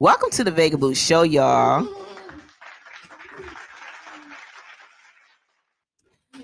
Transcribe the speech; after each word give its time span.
Welcome 0.00 0.30
to 0.32 0.44
the 0.44 0.50
Vega 0.50 0.76
Boo 0.76 0.94
Show, 0.94 1.22
y'all. 1.22 1.88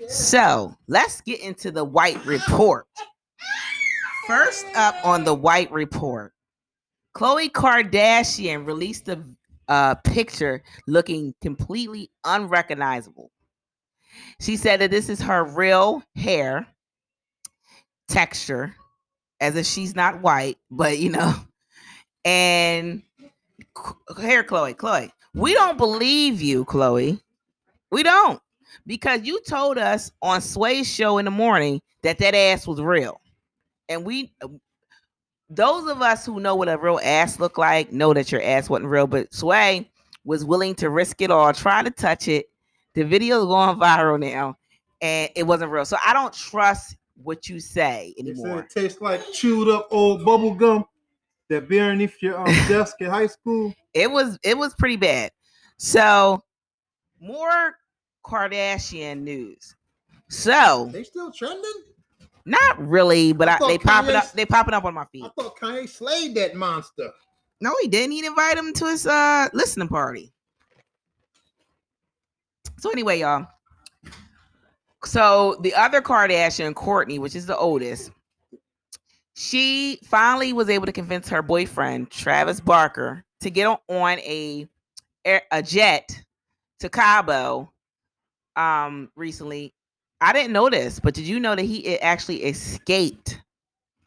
So 0.07 0.75
let's 0.87 1.21
get 1.21 1.41
into 1.41 1.69
the 1.69 1.83
White 1.83 2.25
Report. 2.25 2.87
First 4.27 4.65
up 4.75 4.95
on 5.05 5.23
the 5.23 5.35
White 5.35 5.71
Report, 5.71 6.33
Khloe 7.15 7.51
Kardashian 7.51 8.65
released 8.65 9.07
a 9.09 9.23
uh, 9.67 9.93
picture 9.95 10.63
looking 10.87 11.35
completely 11.41 12.09
unrecognizable. 12.23 13.31
She 14.41 14.57
said 14.57 14.81
that 14.81 14.91
this 14.91 15.07
is 15.07 15.21
her 15.21 15.43
real 15.43 16.01
hair 16.15 16.67
texture, 18.07 18.75
as 19.39 19.55
if 19.55 19.65
she's 19.65 19.95
not 19.95 20.21
white, 20.21 20.57
but 20.71 20.99
you 20.99 21.09
know, 21.09 21.33
and 22.25 23.01
here, 24.19 24.43
Khloe, 24.43 24.75
Khloe, 24.75 25.11
we 25.33 25.53
don't 25.53 25.77
believe 25.77 26.41
you, 26.41 26.65
Khloe. 26.65 27.19
We 27.91 28.03
don't 28.03 28.41
because 28.85 29.21
you 29.23 29.41
told 29.47 29.77
us 29.77 30.11
on 30.21 30.41
Sway's 30.41 30.87
show 30.91 31.17
in 31.17 31.25
the 31.25 31.31
morning 31.31 31.81
that 32.03 32.17
that 32.19 32.35
ass 32.35 32.67
was 32.67 32.81
real, 32.81 33.19
and 33.89 34.05
we, 34.05 34.33
those 35.49 35.89
of 35.89 36.01
us 36.01 36.25
who 36.25 36.39
know 36.39 36.55
what 36.55 36.69
a 36.69 36.77
real 36.77 36.99
ass 37.03 37.39
look 37.39 37.57
like, 37.57 37.91
know 37.91 38.13
that 38.13 38.31
your 38.31 38.41
ass 38.41 38.69
wasn't 38.69 38.89
real. 38.89 39.07
But 39.07 39.33
Sway 39.33 39.89
was 40.23 40.43
willing 40.43 40.75
to 40.75 40.89
risk 40.89 41.21
it 41.21 41.31
all, 41.31 41.53
try 41.53 41.83
to 41.83 41.91
touch 41.91 42.27
it. 42.27 42.47
The 42.95 43.03
video 43.03 43.39
is 43.39 43.45
going 43.45 43.77
viral 43.77 44.19
now, 44.19 44.57
and 45.01 45.29
it 45.35 45.43
wasn't 45.43 45.71
real. 45.71 45.85
So 45.85 45.97
I 46.05 46.13
don't 46.13 46.33
trust 46.33 46.97
what 47.21 47.47
you 47.49 47.59
say 47.59 48.13
anymore. 48.19 48.59
it 48.59 48.69
tastes 48.69 49.01
like 49.01 49.21
chewed 49.31 49.69
up 49.69 49.87
old 49.91 50.23
bubble 50.25 50.53
gum 50.53 50.85
that 51.49 51.63
underneath 51.79 52.21
your 52.21 52.37
um, 52.39 52.45
desk 52.67 52.97
in 52.99 53.09
high 53.09 53.27
school. 53.27 53.73
it 53.93 54.09
was 54.11 54.37
it 54.43 54.57
was 54.57 54.73
pretty 54.75 54.97
bad. 54.97 55.31
So 55.77 56.43
more 57.19 57.75
Kardashian 58.25 59.21
news. 59.21 59.75
So 60.29 60.89
They 60.91 61.03
still 61.03 61.31
trending? 61.31 61.71
not 62.45 62.77
really, 62.79 63.33
but 63.33 63.47
I 63.47 63.55
I, 63.55 63.67
they 63.67 63.77
popping 63.77 64.11
Kanye's- 64.15 64.29
up. 64.29 64.31
They 64.33 64.45
popping 64.45 64.73
up 64.73 64.83
on 64.85 64.93
my 64.93 65.05
feed. 65.11 65.23
I 65.25 65.29
thought 65.39 65.57
Kanye 65.57 65.87
slayed 65.89 66.35
that 66.35 66.55
monster. 66.55 67.09
No, 67.61 67.73
he 67.81 67.87
didn't. 67.87 68.11
He 68.11 68.25
invited 68.25 68.59
him 68.59 68.73
to 68.73 68.85
his 68.87 69.07
uh 69.07 69.47
listening 69.53 69.87
party. 69.87 70.31
So 72.77 72.91
anyway, 72.91 73.19
y'all. 73.19 73.47
So 75.05 75.57
the 75.61 75.73
other 75.75 76.01
Kardashian, 76.01 76.73
Kourtney, 76.73 77.19
which 77.19 77.35
is 77.35 77.45
the 77.45 77.57
oldest, 77.57 78.11
she 79.35 79.99
finally 80.03 80.53
was 80.53 80.69
able 80.69 80.85
to 80.85 80.91
convince 80.91 81.29
her 81.29 81.41
boyfriend 81.41 82.09
Travis 82.09 82.59
Barker 82.59 83.23
to 83.41 83.49
get 83.49 83.67
on, 83.67 84.19
a 84.19 84.67
a 85.51 85.63
jet 85.63 86.23
to 86.79 86.89
Cabo 86.89 87.71
um 88.55 89.11
recently. 89.15 89.73
I 90.21 90.33
didn't 90.33 90.53
know 90.53 90.69
this, 90.69 90.99
but 90.99 91.13
did 91.13 91.25
you 91.25 91.39
know 91.39 91.55
that 91.55 91.63
he 91.65 91.79
it 91.79 91.99
actually 92.01 92.43
escaped 92.43 93.41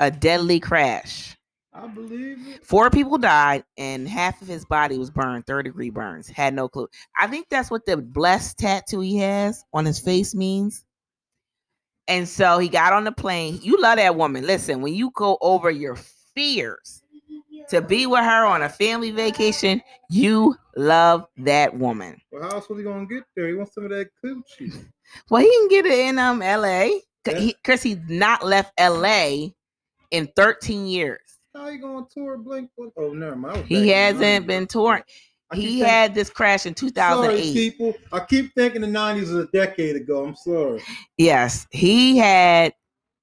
a 0.01 0.11
deadly 0.11 0.59
crash? 0.59 1.37
I 1.73 1.87
believe 1.87 2.39
it. 2.49 2.65
Four 2.65 2.91
people 2.91 3.19
died, 3.19 3.63
and 3.77 4.09
half 4.09 4.43
of 4.43 4.49
his 4.49 4.65
body 4.65 4.99
was 4.99 5.11
burned, 5.11 5.47
third 5.47 5.65
degree 5.65 5.91
burns. 5.91 6.29
Had 6.29 6.55
no 6.55 6.69
clue. 6.69 6.89
I 7.17 7.27
think 7.29 7.47
that's 7.51 7.71
what 7.71 7.87
the 7.87 7.97
blessed 7.97 8.59
tattoo 8.59 9.01
he 9.01 9.19
has 9.19 9.65
on 9.73 9.85
his 9.85 10.01
face 10.01 10.35
means. 10.35 10.85
And 12.09 12.27
so 12.27 12.59
he 12.59 12.69
got 12.69 12.93
on 12.95 13.05
the 13.05 13.13
plane. 13.13 13.61
You 13.63 13.81
love 13.81 13.97
that 13.97 14.17
woman. 14.17 14.47
Listen, 14.47 14.81
when 14.81 14.95
you 14.95 15.11
go 15.15 15.37
over 15.43 15.71
your 15.71 15.97
fears 16.35 17.03
to 17.69 17.83
be 17.83 18.07
with 18.07 18.25
her 18.25 18.47
on 18.47 18.63
a 18.63 18.69
family 18.69 19.11
vacation, 19.11 19.83
you 20.09 20.57
love 20.75 21.27
that 21.37 21.77
woman. 21.77 22.21
Well, 22.33 22.43
how 22.43 22.57
else 22.57 22.69
was 22.69 22.79
he 22.79 22.85
gonna 22.85 23.07
get 23.07 23.25
there? 23.37 23.49
He 23.49 23.55
wants 23.55 23.75
some 23.75 23.85
of 23.85 23.91
that 23.91 24.09
coochie. 24.25 24.73
Well, 25.31 25.41
he 25.41 25.51
can 25.51 25.69
get 25.69 25.87
it 25.87 25.99
in 26.01 26.19
um 26.19 26.41
LA. 26.41 27.01
Yeah. 27.27 27.39
He, 27.39 27.57
Kris, 27.65 27.83
he's 27.83 27.97
not 28.09 28.45
left 28.45 28.73
LA 28.79 29.49
in 30.11 30.29
13 30.37 30.87
years. 30.87 31.21
How 31.55 31.69
you 31.69 31.81
gonna 31.81 32.07
tour 32.13 32.37
Blink? 32.37 32.71
Oh, 32.97 33.15
never 33.15 33.35
mind. 33.35 33.55
I 33.57 33.59
was 33.59 33.63
back 33.63 33.69
He 33.69 33.89
hasn't 33.89 34.47
been 34.47 34.67
touring. 34.67 35.03
He 35.55 35.81
had 35.81 36.15
this 36.15 36.29
crash 36.29 36.67
in 36.67 36.77
Sorry, 36.77 36.91
2008. 36.91 37.53
people. 37.55 37.95
I 38.13 38.21
keep 38.21 38.55
thinking 38.55 38.83
the 38.83 38.87
'90s 38.87 39.21
was 39.21 39.35
a 39.35 39.47
decade 39.47 39.97
ago. 39.97 40.25
I'm 40.25 40.37
sorry. 40.37 40.83
Yes, 41.17 41.67
he 41.71 42.19
had 42.19 42.75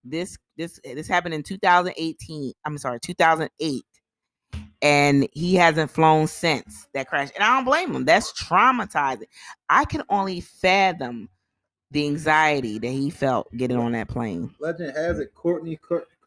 this 0.03 0.37
this 0.57 0.79
this 0.83 1.07
happened 1.07 1.35
in 1.35 1.43
2018. 1.43 2.53
I'm 2.65 2.77
sorry, 2.77 2.99
2008. 2.99 3.83
And 4.81 5.27
he 5.33 5.55
hasn't 5.55 5.89
flown 5.89 6.27
since 6.27 6.87
that 6.93 7.07
crash. 7.07 7.29
And 7.35 7.43
I 7.43 7.55
don't 7.55 7.65
blame 7.65 7.95
him. 7.95 8.05
That's 8.05 8.31
traumatizing. 8.33 9.27
I 9.69 9.85
can 9.85 10.03
only 10.09 10.41
fathom 10.41 11.29
the 11.91 12.05
anxiety 12.05 12.77
that 12.79 12.87
he 12.87 13.09
felt 13.09 13.51
getting 13.55 13.77
on 13.77 13.93
that 13.93 14.07
plane. 14.09 14.53
Legend 14.59 14.95
has 14.95 15.19
it 15.19 15.33
Kourtney 15.33 15.79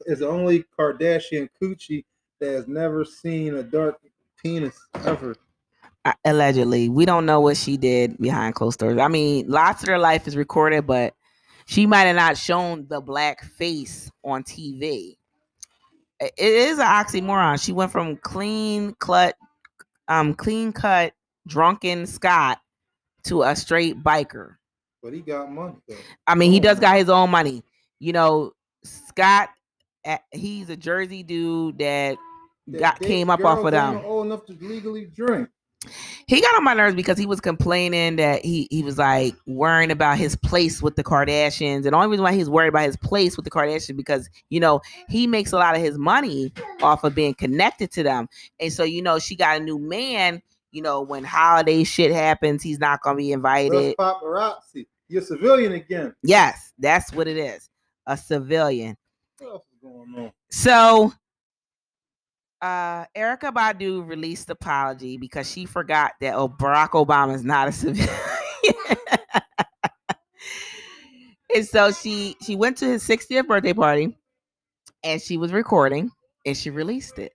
is 0.07 0.21
the 0.21 0.29
only 0.29 0.65
Kardashian 0.79 1.49
coochie 1.61 2.05
that 2.41 2.51
has 2.51 2.69
never 2.69 3.05
seen 3.05 3.57
a 3.57 3.63
dark 3.63 4.01
penis 4.43 4.79
ever. 5.05 5.37
Allegedly, 6.25 6.89
we 6.89 7.05
don't 7.05 7.27
know 7.27 7.41
what 7.41 7.57
she 7.57 7.77
did 7.77 8.19
behind 8.19 8.55
closed 8.55 8.79
doors. 8.79 8.99
I 8.99 9.09
mean, 9.09 9.49
lots 9.49 9.83
of 9.83 9.89
her 9.89 9.99
life 9.99 10.27
is 10.29 10.37
recorded, 10.37 10.87
but 10.87 11.15
she 11.67 11.87
might 11.87 12.03
have 12.05 12.17
not 12.17 12.37
shown 12.37 12.87
the 12.89 13.01
black 13.01 13.45
face 13.45 14.11
on 14.25 14.43
TV. 14.43 15.17
It 16.21 16.33
is 16.39 16.79
an 16.79 16.87
oxymoron. 16.87 17.63
She 17.63 17.73
went 17.73 17.93
from 17.93 18.17
clean 18.17 18.95
cut, 18.99 19.37
um, 20.09 20.35
clean 20.35 20.73
cut, 20.73 21.13
drunken 21.47 22.07
Scott 22.07 22.59
to 23.25 23.43
a 23.43 23.55
straight 23.55 24.03
biker. 24.03 24.57
But 25.03 25.13
he 25.13 25.21
got 25.21 25.51
money 25.51 25.77
though. 25.89 25.95
I 26.27 26.35
mean, 26.35 26.51
he 26.51 26.61
does 26.61 26.81
got 26.81 26.97
his 26.97 27.09
own 27.09 27.31
money. 27.31 27.63
You 28.01 28.13
know, 28.13 28.53
Scott, 28.85 29.51
he's 30.33 30.71
a 30.71 30.77
Jersey 30.77 31.23
dude 31.23 31.79
that 31.79 32.17
That 32.67 32.81
got 32.81 33.01
they- 33.01 33.07
came 33.07 33.31
up 33.31 33.45
off 33.45 33.65
of 33.65 33.71
them. 33.73 34.01
Old 34.05 34.27
enough 34.27 34.45
to 34.47 34.53
legally 34.61 35.05
drink. 35.07 35.49
He 36.27 36.41
got 36.41 36.57
on 36.57 36.65
my 36.65 36.75
nerves 36.75 36.95
because 36.95 37.17
he 37.17 37.27
was 37.27 37.41
complaining 37.41 38.17
that 38.17 38.45
he 38.45 38.67
he 38.71 38.83
was 38.83 38.99
like 38.99 39.35
worrying 39.47 39.91
about 39.91 40.19
his 40.19 40.35
place 40.35 40.83
with 40.83 40.97
the 40.97 41.05
Kardashians, 41.05 41.77
and 41.77 41.85
the 41.85 41.95
only 41.95 42.09
reason 42.09 42.25
why 42.25 42.35
he's 42.35 42.51
worried 42.51 42.69
about 42.69 42.85
his 42.85 42.97
place 42.97 43.37
with 43.37 43.45
the 43.45 43.51
Kardashians 43.51 43.97
because 43.97 44.29
you 44.51 44.59
know 44.59 44.81
he 45.09 45.27
makes 45.27 45.53
a 45.53 45.57
lot 45.57 45.77
of 45.77 45.81
his 45.81 45.97
money 45.97 46.53
off 46.83 47.05
of 47.05 47.15
being 47.15 47.35
connected 47.35 47.91
to 47.93 48.03
them, 48.03 48.29
and 48.59 48.73
so 48.73 48.83
you 48.83 49.03
know 49.03 49.19
she 49.19 49.37
got 49.37 49.61
a 49.61 49.65
new 49.65 49.79
man. 49.79 50.43
You 50.73 50.83
know 50.83 51.01
when 51.01 51.25
holiday 51.25 51.85
shit 51.85 52.13
happens, 52.13 52.63
he's 52.63 52.79
not 52.79 53.03
gonna 53.03 53.17
be 53.17 53.33
invited. 53.33 53.97
paparazzi. 53.97 54.87
You're 55.09 55.23
a 55.23 55.25
civilian 55.25 55.73
again. 55.73 56.15
Yes, 56.23 56.73
that's 56.79 57.13
what 57.13 57.29
it 57.29 57.39
is, 57.39 57.71
a 58.07 58.17
civilian. 58.17 58.97
What 59.39 59.51
else 59.51 59.65
is 59.73 59.79
going 59.81 60.15
on? 60.17 60.33
So 60.51 61.13
uh 62.61 63.05
Erykah 63.17 63.53
Badu 63.53 64.07
released 64.07 64.51
apology 64.51 65.17
because 65.17 65.51
she 65.51 65.65
forgot 65.65 66.13
that 66.21 66.35
oh, 66.35 66.49
Barack 66.49 66.91
Obama 66.91 67.35
is 67.35 67.45
not 67.45 67.69
a 67.69 67.73
civilian. 67.73 68.09
and 71.55 71.67
so 71.67 71.93
she 71.93 72.37
she 72.45 72.57
went 72.57 72.77
to 72.79 72.87
his 72.87 73.07
60th 73.07 73.47
birthday 73.47 73.73
party 73.73 74.17
and 75.05 75.21
she 75.23 75.37
was 75.37 75.53
recording 75.53 76.11
and 76.47 76.57
she 76.57 76.71
released 76.71 77.19
it. 77.19 77.33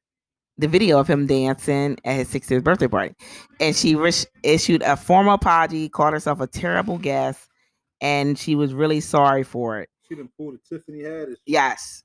The 0.58 0.68
video 0.68 1.00
of 1.00 1.08
him 1.10 1.26
dancing 1.26 1.98
at 2.06 2.16
his 2.18 2.30
60th 2.30 2.64
birthday 2.64 2.88
party. 2.88 3.16
And 3.60 3.76
she 3.76 3.96
ris- 3.96 4.28
issued 4.44 4.84
a 4.84 4.96
formal 4.96 5.34
apology, 5.34 5.90
called 5.90 6.14
herself 6.14 6.42
a 6.42 6.48
terrible 6.48 7.00
guest, 7.00 7.48
and 8.02 8.38
she 8.38 8.54
was 8.54 8.74
really 8.74 9.00
sorry 9.00 9.44
for 9.44 9.80
it. 9.80 9.90
She 10.08 10.16
didn't 10.16 10.32
pull 10.38 10.52
the 10.52 10.60
Tiffany 10.70 11.00
Haddish. 11.00 11.38
Yes. 11.48 12.04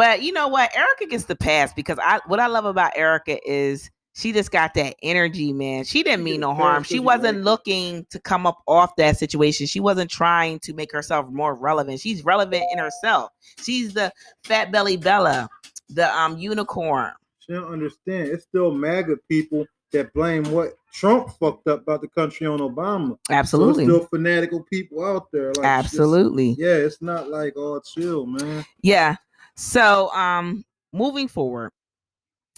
But 0.00 0.22
you 0.22 0.32
know 0.32 0.48
what? 0.48 0.72
Erykah 0.72 1.10
gets 1.10 1.24
the 1.26 1.36
pass 1.36 1.74
because 1.74 1.98
I 2.02 2.20
what 2.26 2.40
I 2.40 2.46
love 2.46 2.64
about 2.64 2.94
Erykah 2.94 3.38
is 3.44 3.90
she 4.14 4.32
just 4.32 4.50
got 4.50 4.72
that 4.72 4.96
energy, 5.02 5.52
man. 5.52 5.84
She 5.84 6.02
didn't 6.02 6.24
mean 6.24 6.40
no 6.40 6.54
harm. 6.54 6.84
She 6.84 6.98
wasn't 6.98 7.42
looking 7.42 8.06
to 8.08 8.18
come 8.18 8.46
up 8.46 8.62
off 8.66 8.96
that 8.96 9.18
situation. 9.18 9.66
She 9.66 9.78
wasn't 9.78 10.10
trying 10.10 10.58
to 10.60 10.72
make 10.72 10.90
herself 10.90 11.28
more 11.30 11.54
relevant. 11.54 12.00
She's 12.00 12.24
relevant 12.24 12.64
in 12.72 12.78
herself. 12.78 13.30
She's 13.62 13.92
the 13.92 14.10
fat 14.44 14.72
belly 14.72 14.96
Bella, 14.96 15.50
the 15.90 16.10
um 16.16 16.38
unicorn. 16.38 17.12
She 17.40 17.52
don't 17.52 17.70
understand. 17.70 18.28
It's 18.28 18.44
still 18.44 18.72
MAGA 18.72 19.18
people 19.28 19.66
that 19.92 20.14
blame 20.14 20.44
what 20.44 20.76
Trump 20.94 21.28
fucked 21.38 21.68
up 21.68 21.82
about 21.82 22.00
the 22.00 22.08
country 22.08 22.46
on 22.46 22.60
Obama. 22.60 23.18
Absolutely. 23.28 23.84
it's 23.84 23.92
still 23.92 24.06
fanatical 24.06 24.62
people 24.62 25.04
out 25.04 25.26
there. 25.30 25.52
Like, 25.52 25.66
Absolutely. 25.66 26.56
yeah, 26.58 26.76
it's 26.76 27.02
not 27.02 27.28
like 27.28 27.54
all 27.58 27.82
chill, 27.82 28.24
man. 28.24 28.64
Yeah. 28.80 29.16
So 29.60 30.10
um 30.14 30.64
moving 30.94 31.28
forward, 31.28 31.70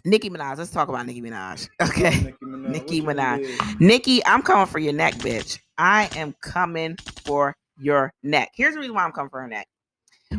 Nicki 0.05 0.31
Minaj. 0.31 0.59
Let's 0.59 0.71
talk 0.71 0.89
about 0.89 1.05
Nicki 1.05 1.21
Minaj. 1.21 1.69
Okay. 1.83 2.11
Nicki 2.23 2.45
Minaj. 2.45 2.71
Nicki 2.71 3.03
Minaj. 3.03 3.39
did? 3.39 3.81
Nicki, 3.81 4.25
I'm 4.25 4.41
coming 4.41 4.67
for 4.67 4.79
your 4.79 4.93
neck, 4.93 5.15
bitch. 5.15 5.59
I 5.77 6.09
am 6.15 6.33
coming 6.43 6.97
for 7.25 7.57
your 7.77 8.13
neck. 8.23 8.53
Here's 8.55 8.75
the 8.75 8.81
reason 8.81 8.95
why 8.95 9.03
I'm 9.03 9.11
coming 9.11 9.31
for 9.31 9.41
her 9.41 9.49
neck. 9.49 9.67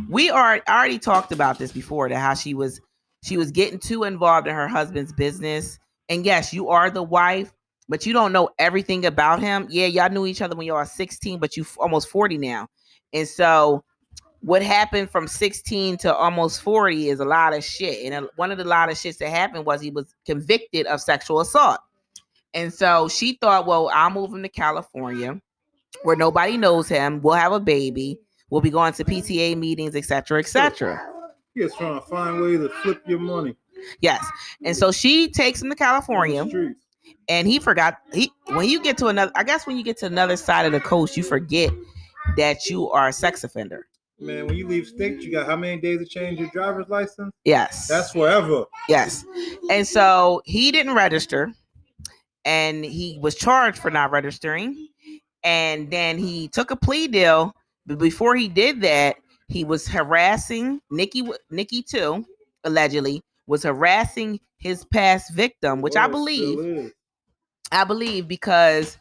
we 0.10 0.30
are 0.30 0.62
already 0.70 1.00
talked 1.00 1.34
about 1.34 1.60
this 1.60 1.74
before 1.74 2.08
that 2.08 2.18
how 2.18 2.34
she 2.34 2.54
was 2.54 2.80
she 3.26 3.36
was 3.36 3.52
getting 3.52 3.78
too 3.78 4.06
involved 4.06 4.48
in 4.48 4.56
her 4.56 4.68
husband's 4.70 5.12
business 5.12 5.78
and 6.10 6.26
yes 6.26 6.54
you 6.54 6.70
are 6.70 6.90
the 6.90 7.04
wife 7.04 7.52
but 7.90 8.06
you 8.06 8.14
don't 8.14 8.32
know 8.32 8.50
everything 8.58 9.06
about 9.06 9.40
him 9.42 9.68
yeah 9.70 9.86
y'all 9.86 10.10
knew 10.10 10.26
each 10.26 10.42
other 10.42 10.56
when 10.56 10.66
y'all 10.66 10.78
were 10.78 10.86
16 10.86 11.40
but 11.40 11.58
you 11.58 11.66
almost 11.78 12.08
40 12.10 12.38
now 12.38 12.68
and 13.14 13.28
so 13.28 13.84
what 14.44 14.62
happened 14.62 15.10
from 15.10 15.26
16 15.26 15.98
to 15.98 16.14
almost 16.14 16.62
40 16.62 17.08
is 17.10 17.22
a 17.22 17.26
lot 17.26 17.56
of 17.56 17.64
shit. 17.64 18.04
And 18.06 18.26
a, 18.26 18.30
one 18.36 18.52
of 18.52 18.58
the 18.58 18.66
lot 18.66 18.92
of 18.92 18.98
shits 18.98 19.18
that 19.20 19.30
happened 19.30 19.66
was 19.66 19.80
he 19.80 19.90
was 19.90 20.14
convicted 20.26 20.86
of 20.88 21.00
sexual 21.00 21.40
assault. 21.40 21.80
And 22.54 22.72
so 22.72 23.08
she 23.08 23.38
thought 23.42 23.66
well 23.66 23.90
i'll 23.94 24.12
move 24.12 24.32
him 24.32 24.44
to 24.44 24.50
california 24.50 25.42
where 26.04 26.16
nobody 26.16 26.58
knows 26.58 26.88
him. 26.88 27.22
We'll 27.22 27.36
have 27.36 27.54
a 27.54 27.60
baby. 27.60 28.20
We'll 28.50 28.62
be 28.62 28.70
going 28.70 28.94
to 28.94 29.06
pta 29.06 29.58
meetings 29.58 29.96
etc 29.96 30.40
etc 30.40 31.02
He 31.56 31.62
is 31.62 31.74
trying 31.76 32.00
to 32.00 32.06
find 32.06 32.42
ways 32.42 32.60
to 32.60 32.70
flip 32.70 33.02
your 33.08 33.20
money. 33.20 33.56
Yes. 34.02 34.26
And 34.64 34.76
so 34.76 34.92
she 34.92 35.30
takes 35.30 35.62
him 35.62 35.70
to 35.70 35.76
California 35.76 36.46
and 37.30 37.48
he 37.48 37.60
forgot 37.60 37.98
he 38.14 38.30
when 38.48 38.68
you 38.68 38.84
get 38.84 38.98
to 38.98 39.08
another 39.08 39.32
I 39.36 39.46
guess 39.46 39.66
when 39.66 39.78
you 39.78 39.84
get 39.84 39.98
to 40.00 40.06
another 40.06 40.36
side 40.36 40.66
of 40.66 40.74
the 40.74 40.82
coast, 40.82 41.16
you 41.16 41.24
forget 41.24 41.72
that 42.36 42.66
you 42.70 42.92
are 42.92 43.08
a 43.08 43.14
sex 43.14 43.46
offender. 43.46 43.88
Man, 44.20 44.48
when 44.48 44.56
you 44.56 44.68
leave 44.68 44.88
state, 44.88 45.22
you 45.22 45.32
got 45.32 45.48
how 45.48 45.56
many 45.56 45.82
days 45.82 46.00
to 46.00 46.06
change 46.06 46.40
your 46.40 46.50
driver's 46.54 46.88
license? 46.88 47.32
Yes. 47.44 47.88
That's 47.88 48.12
forever. 48.12 48.66
yes. 48.88 49.26
And 49.70 49.88
so 49.88 50.42
he 50.46 50.72
didn't 50.72 50.94
register 50.94 51.52
and 52.46 52.86
he 52.86 53.18
was 53.22 53.36
charged 53.36 53.80
for 53.80 53.92
not 53.92 54.12
registering. 54.12 54.88
And 55.44 55.92
then 55.92 56.18
he 56.18 56.48
took 56.48 56.72
a 56.72 56.76
plea 56.76 57.08
deal. 57.08 57.54
But 57.86 58.00
before 58.00 58.36
he 58.36 58.48
did 58.48 58.82
that, 58.82 59.18
he 59.50 59.66
was 59.66 59.88
harassing 59.88 60.80
Nicki 60.90 61.28
Nicki 61.50 61.84
too, 61.84 62.26
allegedly, 62.64 63.22
was 63.46 63.64
harassing 63.64 64.40
his 64.58 64.86
past 64.86 65.34
victim, 65.34 65.82
which 65.82 65.98
I 65.98 66.06
oh, 66.06 66.10
believe. 66.10 66.94
I 67.72 67.84
believe 67.84 68.28
because 68.28 68.98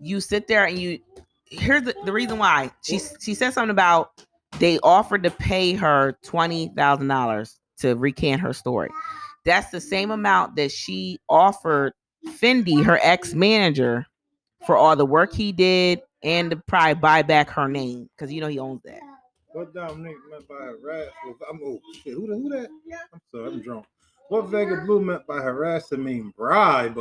you 0.00 0.20
sit 0.20 0.48
there 0.48 0.64
and 0.64 0.78
you 0.78 0.98
here's 1.44 1.82
the, 1.82 1.94
the 2.04 2.12
reason 2.12 2.38
why 2.38 2.70
she 2.82 3.00
she 3.20 3.34
said 3.34 3.52
something 3.52 3.70
about 3.70 4.24
they 4.58 4.78
offered 4.82 5.22
to 5.22 5.30
pay 5.30 5.74
her 5.74 6.18
twenty 6.24 6.68
thousand 6.76 7.08
dollars 7.08 7.58
to 7.78 7.94
recant 7.96 8.40
her 8.40 8.52
story. 8.52 8.90
That's 9.44 9.70
the 9.70 9.80
same 9.80 10.10
amount 10.10 10.56
that 10.56 10.70
she 10.70 11.18
offered 11.28 11.94
Fendi, 12.26 12.84
her 12.84 12.98
ex 13.02 13.32
manager, 13.32 14.06
for 14.66 14.76
all 14.76 14.96
the 14.96 15.06
work 15.06 15.32
he 15.32 15.52
did 15.52 16.02
and 16.22 16.50
to 16.50 16.56
probably 16.56 16.94
buy 16.94 17.22
back 17.22 17.48
her 17.50 17.68
name 17.68 18.08
because 18.14 18.32
you 18.32 18.40
know 18.40 18.48
he 18.48 18.58
owns 18.58 18.82
that. 18.84 19.00
What 19.52 19.74
Dominic 19.74 20.16
meant 20.30 20.46
by 20.46 20.54
harass 20.54 21.08
I'm 21.48 21.60
oh 21.64 21.80
shit, 21.94 22.14
who, 22.14 22.26
who 22.26 22.48
that? 22.50 22.68
I'm 23.12 23.20
sorry, 23.32 23.46
I'm 23.48 23.62
drunk. 23.62 23.86
What 24.28 24.46
Vega 24.46 24.82
Blue 24.86 25.00
meant 25.00 25.26
by 25.26 25.38
harassing 25.38 26.04
mean 26.04 26.32
bribe. 26.36 27.00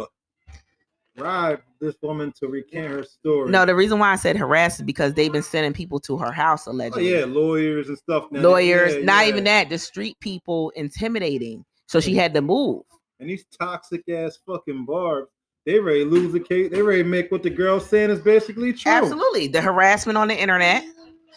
Bribe 1.19 1.61
this 1.79 1.95
woman 2.01 2.33
to 2.39 2.47
recant 2.47 2.87
her 2.87 3.03
story. 3.03 3.49
No, 3.51 3.65
the 3.65 3.75
reason 3.75 3.99
why 3.99 4.11
I 4.11 4.15
said 4.15 4.35
harass 4.35 4.79
is 4.79 4.85
because 4.85 5.13
they've 5.13 5.31
been 5.31 5.43
sending 5.43 5.73
people 5.73 5.99
to 6.01 6.17
her 6.17 6.31
house 6.31 6.65
allegedly. 6.65 7.13
oh, 7.15 7.19
yeah, 7.19 7.25
lawyers 7.25 7.87
and 7.89 7.97
stuff. 7.97 8.25
now. 8.31 8.41
lawyers, 8.41 8.95
Yeah, 8.95 9.03
not 9.05 9.23
yeah. 9.25 9.29
even 9.29 9.43
that, 9.45 9.69
the 9.69 9.77
street 9.77 10.17
people 10.19 10.71
intimidating. 10.71 11.63
So 11.87 11.99
she 11.99 12.15
had 12.15 12.33
to 12.33 12.41
move. 12.41 12.83
And 13.19 13.29
these 13.29 13.45
toxic 13.59 14.07
ass 14.09 14.39
fucking 14.47 14.85
barbs, 14.85 15.29
they 15.65 15.79
ready 15.79 16.03
to 16.03 16.09
lose 16.09 16.33
the 16.33 16.39
case. 16.39 16.71
They 16.71 16.81
ready 16.81 17.03
to 17.03 17.07
make 17.09 17.31
what 17.31 17.43
the 17.43 17.49
girl's 17.49 17.87
saying 17.89 18.09
is 18.09 18.19
basically 18.21 18.73
true. 18.73 18.91
Absolutely. 18.91 19.47
The 19.47 19.61
harassment 19.61 20.17
on 20.17 20.27
the 20.29 20.39
internet. 20.39 20.83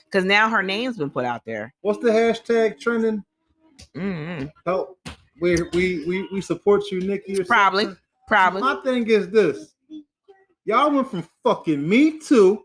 Because 0.04 0.24
now 0.26 0.48
her 0.50 0.62
name's 0.62 0.98
been 0.98 1.08
put 1.10 1.24
out 1.24 1.42
there. 1.46 1.72
What's 1.80 1.98
the 2.00 2.10
hashtag 2.10 2.78
trending? 2.78 3.24
Mhm. 3.96 4.50
Help. 4.66 4.98
We 5.40 5.56
we 5.72 6.04
we, 6.06 6.28
we 6.30 6.40
support 6.42 6.82
you, 6.90 7.00
Nicki. 7.00 7.40
Or 7.40 7.44
Probably. 7.44 7.84
something? 7.84 7.98
Probably. 8.28 8.60
My 8.60 8.76
thing 8.84 9.06
is 9.08 9.28
this: 9.30 9.71
y'all 10.64 10.90
went 10.90 11.10
from 11.10 11.26
fucking 11.44 11.86
Me 11.88 12.18
Too, 12.18 12.64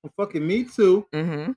from 0.00 0.10
fucking 0.16 0.46
Me 0.46 0.64
Too, 0.64 1.06
hmm 1.12 1.52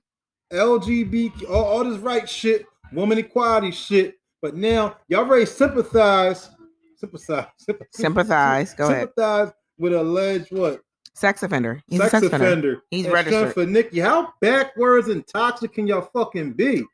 LGBT, 0.52 1.48
all, 1.50 1.64
all 1.64 1.84
this 1.84 1.98
right 1.98 2.28
shit, 2.28 2.66
woman 2.92 3.18
equality 3.18 3.70
shit, 3.72 4.14
but 4.40 4.54
now 4.54 4.96
y'all 5.08 5.24
ready 5.24 5.44
sympathize, 5.46 6.50
sympathize, 6.96 7.46
sympathize, 7.58 7.86
Sympathize. 7.94 8.74
Go 8.74 8.84
ahead. 8.86 9.00
sympathize 9.00 9.52
with 9.78 9.92
alleged 9.92 10.52
what 10.52 10.80
Sex 11.14 11.42
offender. 11.42 11.80
He's 11.88 11.98
sex, 11.98 12.10
sex 12.10 12.26
offender. 12.26 12.46
offender. 12.46 12.82
He's 12.90 13.06
and 13.06 13.14
registered. 13.14 13.54
for 13.54 13.64
Nicki. 13.64 14.00
How 14.00 14.34
backwards 14.42 15.08
and 15.08 15.26
toxic 15.26 15.72
can 15.72 15.86
y'all 15.86 16.10
fucking 16.12 16.52
be? 16.52 16.84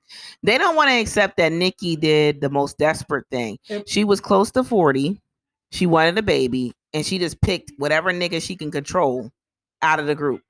They 0.44 0.58
don't 0.58 0.76
want 0.76 0.90
to 0.90 0.94
accept 1.00 1.36
that 1.38 1.50
Nicki 1.52 1.96
did 1.96 2.40
the 2.40 2.48
most 2.48 2.78
desperate 2.78 3.26
thing. 3.32 3.58
And- 3.68 3.86
She 3.88 4.04
was 4.04 4.20
close 4.20 4.52
to 4.52 4.62
40. 4.62 5.20
She 5.72 5.86
wanted 5.86 6.16
a 6.18 6.22
baby. 6.22 6.72
And 6.94 7.04
she 7.06 7.18
just 7.18 7.40
picked 7.40 7.72
whatever 7.78 8.12
nigga 8.12 8.42
she 8.42 8.56
can 8.56 8.70
control 8.70 9.30
out 9.80 9.98
of 9.98 10.06
the 10.06 10.14
group 10.14 10.42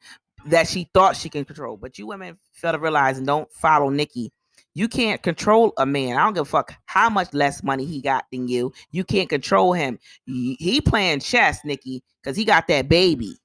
that 0.46 0.68
she 0.68 0.88
thought 0.92 1.16
she 1.16 1.28
can 1.28 1.44
control. 1.44 1.76
But 1.76 1.98
you 1.98 2.06
women 2.06 2.38
fail 2.52 2.72
to 2.72 2.78
realize 2.78 3.18
and 3.18 3.26
don't 3.26 3.50
follow 3.52 3.88
Nicki. 3.90 4.32
You 4.74 4.88
can't 4.88 5.22
control 5.22 5.72
a 5.76 5.84
man. 5.84 6.16
I 6.16 6.24
don't 6.24 6.32
give 6.32 6.42
a 6.42 6.44
fuck 6.46 6.74
how 6.86 7.10
much 7.10 7.32
less 7.34 7.62
money 7.62 7.84
he 7.84 8.00
got 8.00 8.24
than 8.32 8.48
you. 8.48 8.72
You 8.90 9.04
can't 9.04 9.28
control 9.28 9.72
him. 9.72 9.98
He 10.24 10.80
playing 10.80 11.20
chess, 11.20 11.60
Nicki, 11.64 12.02
because 12.22 12.36
he 12.36 12.44
got 12.44 12.66
that 12.68 12.88
baby, 12.88 13.36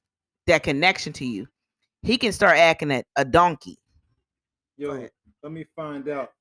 that 0.48 0.64
connection 0.64 1.14
to 1.14 1.26
you. 1.26 1.48
He 2.02 2.18
can 2.18 2.32
start 2.32 2.58
acting 2.58 2.92
at 2.92 3.06
a 3.18 3.26
donkey. 3.26 3.78
Yo, 4.78 5.08
let 5.44 5.52
me 5.52 5.66
find 5.76 6.08
out. 6.08 6.32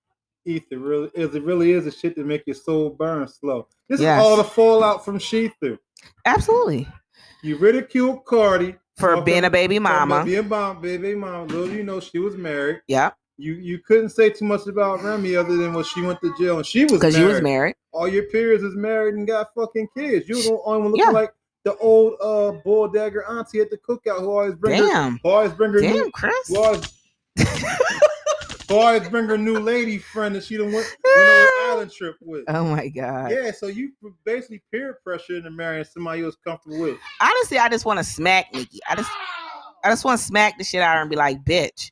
Ether 0.46 0.78
really 0.78 1.10
is 1.14 1.34
it 1.34 1.42
really 1.42 1.72
is 1.72 1.86
a 1.86 1.90
shit 1.92 2.14
to 2.16 2.24
make 2.24 2.44
your 2.46 2.54
soul 2.54 2.90
burn 2.90 3.26
slow. 3.28 3.66
This 3.88 4.00
Yes. 4.00 4.20
is 4.20 4.24
all 4.26 4.36
the 4.36 4.44
fallout 4.44 5.04
from 5.04 5.18
Shether. 5.18 5.78
Absolutely. 6.24 6.88
You 7.42 7.56
ridiculed 7.58 8.24
Cardi 8.24 8.76
For 8.96 9.20
being 9.22 9.44
a 9.44 9.50
baby 9.50 9.78
mama. 9.78 10.24
Being 10.24 10.48
mom, 10.48 10.80
baby 10.80 11.14
mama. 11.14 11.44
Little 11.44 11.68
you 11.74 11.82
know 11.82 12.00
she 12.00 12.18
was 12.18 12.36
married. 12.36 12.80
Yep. 12.88 13.14
You 13.38 13.54
you 13.54 13.78
couldn't 13.80 14.10
say 14.10 14.30
too 14.30 14.44
much 14.46 14.66
about 14.66 15.02
Remy 15.02 15.36
other 15.36 15.56
than 15.56 15.74
when 15.74 15.84
she 15.84 16.00
went 16.02 16.20
to 16.22 16.34
jail 16.38 16.56
and 16.56 16.64
she 16.66 16.84
was 16.84 16.92
Because 16.92 17.18
you 17.18 17.26
was 17.26 17.42
married. 17.42 17.74
All 17.92 18.08
your 18.08 18.24
peers 18.24 18.62
is 18.62 18.74
married 18.74 19.14
and 19.14 19.26
got 19.26 19.48
fucking 19.54 19.88
kids. 19.96 20.28
You 20.28 20.42
the 20.42 20.58
only 20.64 20.82
one 20.82 20.92
looking 20.92 21.04
Yeah. 21.04 21.10
like 21.10 21.32
the 21.64 21.76
old 21.78 22.14
uh 22.22 22.52
bull 22.64 22.88
dagger 22.88 23.24
auntie 23.28 23.60
at 23.60 23.70
the 23.70 23.76
cookout 23.78 24.20
who 24.20 24.30
always 24.30 24.54
bring 24.54 24.78
her 24.80 24.88
Damn. 24.88 25.18
who 25.22 25.28
always 25.28 25.52
bring 25.52 25.72
her 25.72 25.80
new 25.80 25.92
Damn, 26.04 26.10
Kris. 26.12 26.48
who 26.48 26.62
always, 26.62 26.80
always 28.70 29.08
bring 29.08 29.26
her 29.26 29.38
new 29.38 29.58
lady 29.58 29.98
friend 29.98 30.34
that 30.34 30.44
she 30.44 30.56
done 30.56 30.72
went, 30.72 30.86
went 31.04 31.28
on 31.28 31.34
an 31.34 31.48
island 31.70 31.92
trip 31.92 32.16
with. 32.20 32.44
Oh 32.48 32.64
my 32.64 32.88
God. 32.88 33.30
Yeah, 33.30 33.50
so 33.50 33.66
you 33.66 33.92
basically 34.24 34.62
peer 34.72 34.98
pressure 35.04 35.36
into 35.36 35.50
marrying 35.50 35.84
somebody 35.84 36.20
you 36.20 36.26
was 36.26 36.36
comfortable 36.36 36.80
with. 36.80 36.98
Honestly, 37.20 37.58
I 37.58 37.68
just 37.68 37.84
want 37.84 37.98
to 37.98 38.04
smack 38.04 38.52
Nicki. 38.54 38.80
I 38.88 38.94
just 38.94 39.10
I 39.84 39.90
just 39.90 40.04
want 40.04 40.18
to 40.18 40.26
smack 40.26 40.58
the 40.58 40.64
shit 40.64 40.80
out 40.80 40.92
of 40.92 40.96
her 40.96 41.00
and 41.02 41.10
be 41.10 41.16
like, 41.16 41.44
bitch. 41.44 41.90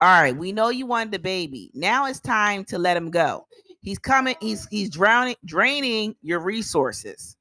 All 0.00 0.08
right, 0.08 0.36
we 0.36 0.52
know 0.52 0.70
you 0.70 0.86
wanted 0.86 1.12
the 1.12 1.18
baby. 1.18 1.70
Now 1.74 2.06
it's 2.06 2.20
time 2.20 2.64
to 2.66 2.78
let 2.78 2.96
him 2.96 3.10
go. 3.10 3.46
He's 3.82 3.98
coming, 3.98 4.36
he's 4.40 4.66
he's 4.68 4.90
drowning, 4.90 5.36
draining 5.44 6.14
your 6.22 6.40
resources 6.40 7.36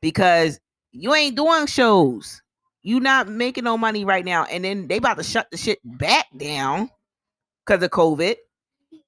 because 0.00 0.58
you 0.92 1.14
ain't 1.14 1.36
doing 1.36 1.66
shows. 1.66 2.42
You 2.82 2.98
not 2.98 3.28
making 3.28 3.64
no 3.64 3.76
money 3.76 4.04
right 4.04 4.24
now. 4.24 4.44
And 4.44 4.64
then 4.64 4.88
they 4.88 4.96
about 4.96 5.18
to 5.18 5.22
shut 5.22 5.50
the 5.50 5.56
shit 5.58 5.78
back 5.84 6.26
down 6.36 6.90
because 7.70 7.84
of 7.84 7.90
COVID. 7.90 8.34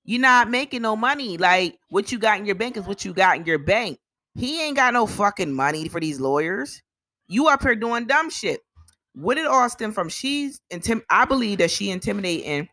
You're 0.04 0.20
not 0.20 0.48
making 0.48 0.82
no 0.82 0.94
money. 0.94 1.36
Like 1.36 1.78
what 1.90 2.12
you 2.12 2.18
got 2.18 2.38
in 2.38 2.46
your 2.46 2.54
bank 2.54 2.76
is 2.76 2.84
what 2.84 3.04
you 3.04 3.12
got 3.12 3.36
in 3.36 3.44
your 3.44 3.58
bank. 3.58 3.98
He 4.36 4.62
ain't 4.62 4.76
got 4.76 4.94
no 4.94 5.06
fucking 5.06 5.52
money 5.52 5.88
for 5.88 6.00
these 6.00 6.20
lawyers. 6.20 6.80
You 7.26 7.48
up 7.48 7.62
here 7.62 7.74
doing 7.74 8.06
dumb 8.06 8.30
shit. 8.30 8.60
What 9.14 9.34
did 9.34 9.48
stem 9.70 9.92
from? 9.92 10.08
She's 10.08 10.60
intim. 10.72 11.02
I 11.10 11.24
believe 11.24 11.58
that 11.58 11.72
she 11.72 11.90
intimidating 11.90 12.68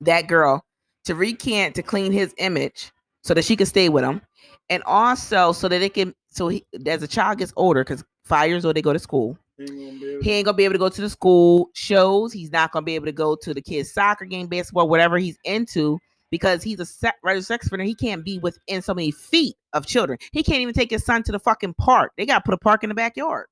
that 0.00 0.28
girl 0.28 0.64
to 1.04 1.14
recant 1.14 1.74
to 1.74 1.82
clean 1.82 2.10
his 2.10 2.34
image 2.38 2.90
so 3.22 3.34
that 3.34 3.44
she 3.44 3.54
can 3.54 3.66
stay 3.66 3.88
with 3.88 4.04
him, 4.04 4.22
and 4.70 4.82
also 4.86 5.52
so 5.52 5.68
that 5.68 5.82
it 5.82 5.94
can. 5.94 6.14
So 6.30 6.48
he, 6.48 6.64
as 6.86 7.02
a 7.02 7.08
child 7.08 7.38
gets 7.38 7.52
older, 7.56 7.84
because 7.84 8.02
five 8.24 8.48
years 8.48 8.64
old 8.64 8.76
they 8.76 8.82
go 8.82 8.92
to 8.92 8.98
school. 8.98 9.38
Ain't 9.60 9.68
gonna 9.68 9.92
be 9.98 10.10
able 10.10 10.22
He 10.22 10.30
ain't 10.32 10.44
gonna 10.46 10.56
be 10.56 10.64
able 10.64 10.74
to 10.74 10.78
go 10.78 10.88
to 10.88 11.00
the 11.00 11.10
school 11.10 11.70
shows. 11.74 12.32
He's 12.32 12.50
not 12.50 12.72
gonna 12.72 12.84
be 12.84 12.94
able 12.94 13.06
to 13.06 13.12
go 13.12 13.36
to 13.36 13.54
the 13.54 13.60
kids' 13.62 13.92
soccer 13.92 14.24
game, 14.24 14.46
basketball, 14.46 14.88
whatever 14.88 15.18
he's 15.18 15.38
into, 15.44 15.98
because 16.30 16.62
he's 16.62 16.80
a 16.80 16.86
se- 16.86 17.12
registered 17.22 17.46
sex 17.46 17.66
offender. 17.66 17.84
He 17.84 17.94
can't 17.94 18.24
be 18.24 18.38
within 18.38 18.82
so 18.82 18.94
many 18.94 19.10
feet 19.10 19.56
of 19.72 19.86
children. 19.86 20.18
He 20.32 20.42
can't 20.42 20.60
even 20.60 20.74
take 20.74 20.90
his 20.90 21.04
son 21.04 21.22
to 21.24 21.32
the 21.32 21.38
fucking 21.38 21.74
park. 21.74 22.12
They 22.16 22.26
gotta 22.26 22.42
put 22.44 22.54
a 22.54 22.58
park 22.58 22.82
in 22.82 22.88
the 22.88 22.94
backyard. 22.94 23.46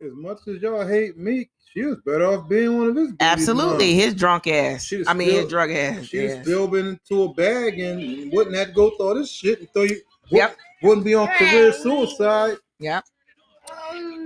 as 0.00 0.10
much 0.14 0.38
as 0.48 0.60
y'all 0.60 0.84
hate 0.86 1.16
me, 1.16 1.48
she 1.72 1.82
was 1.84 1.98
better 2.04 2.26
off 2.26 2.48
being 2.48 2.76
one 2.76 2.88
of 2.88 2.96
his. 2.96 3.12
Absolutely, 3.20 3.92
moms. 3.92 4.04
his 4.04 4.14
drunk 4.14 4.46
ass. 4.48 4.84
She 4.84 4.96
was 4.96 5.06
I 5.08 5.14
mean, 5.14 5.28
still- 5.28 5.40
his 5.42 5.48
drug 5.50 5.70
ass. 5.70 6.04
She'd 6.06 6.42
still 6.42 6.66
been 6.66 6.88
into 6.88 7.22
a 7.22 7.34
bag 7.34 7.78
and 7.78 8.32
wouldn't 8.32 8.56
have 8.56 8.68
to 8.68 8.72
go 8.74 8.90
through 8.90 9.06
all 9.06 9.14
this 9.14 9.30
shit 9.30 9.60
and 9.60 9.68
throw 9.72 9.82
you. 9.82 10.00
Yep. 10.30 10.56
Wouldn't 10.82 11.04
be 11.04 11.14
on 11.14 11.28
career 11.28 11.72
suicide. 11.72 12.56
Yep. 12.80 13.04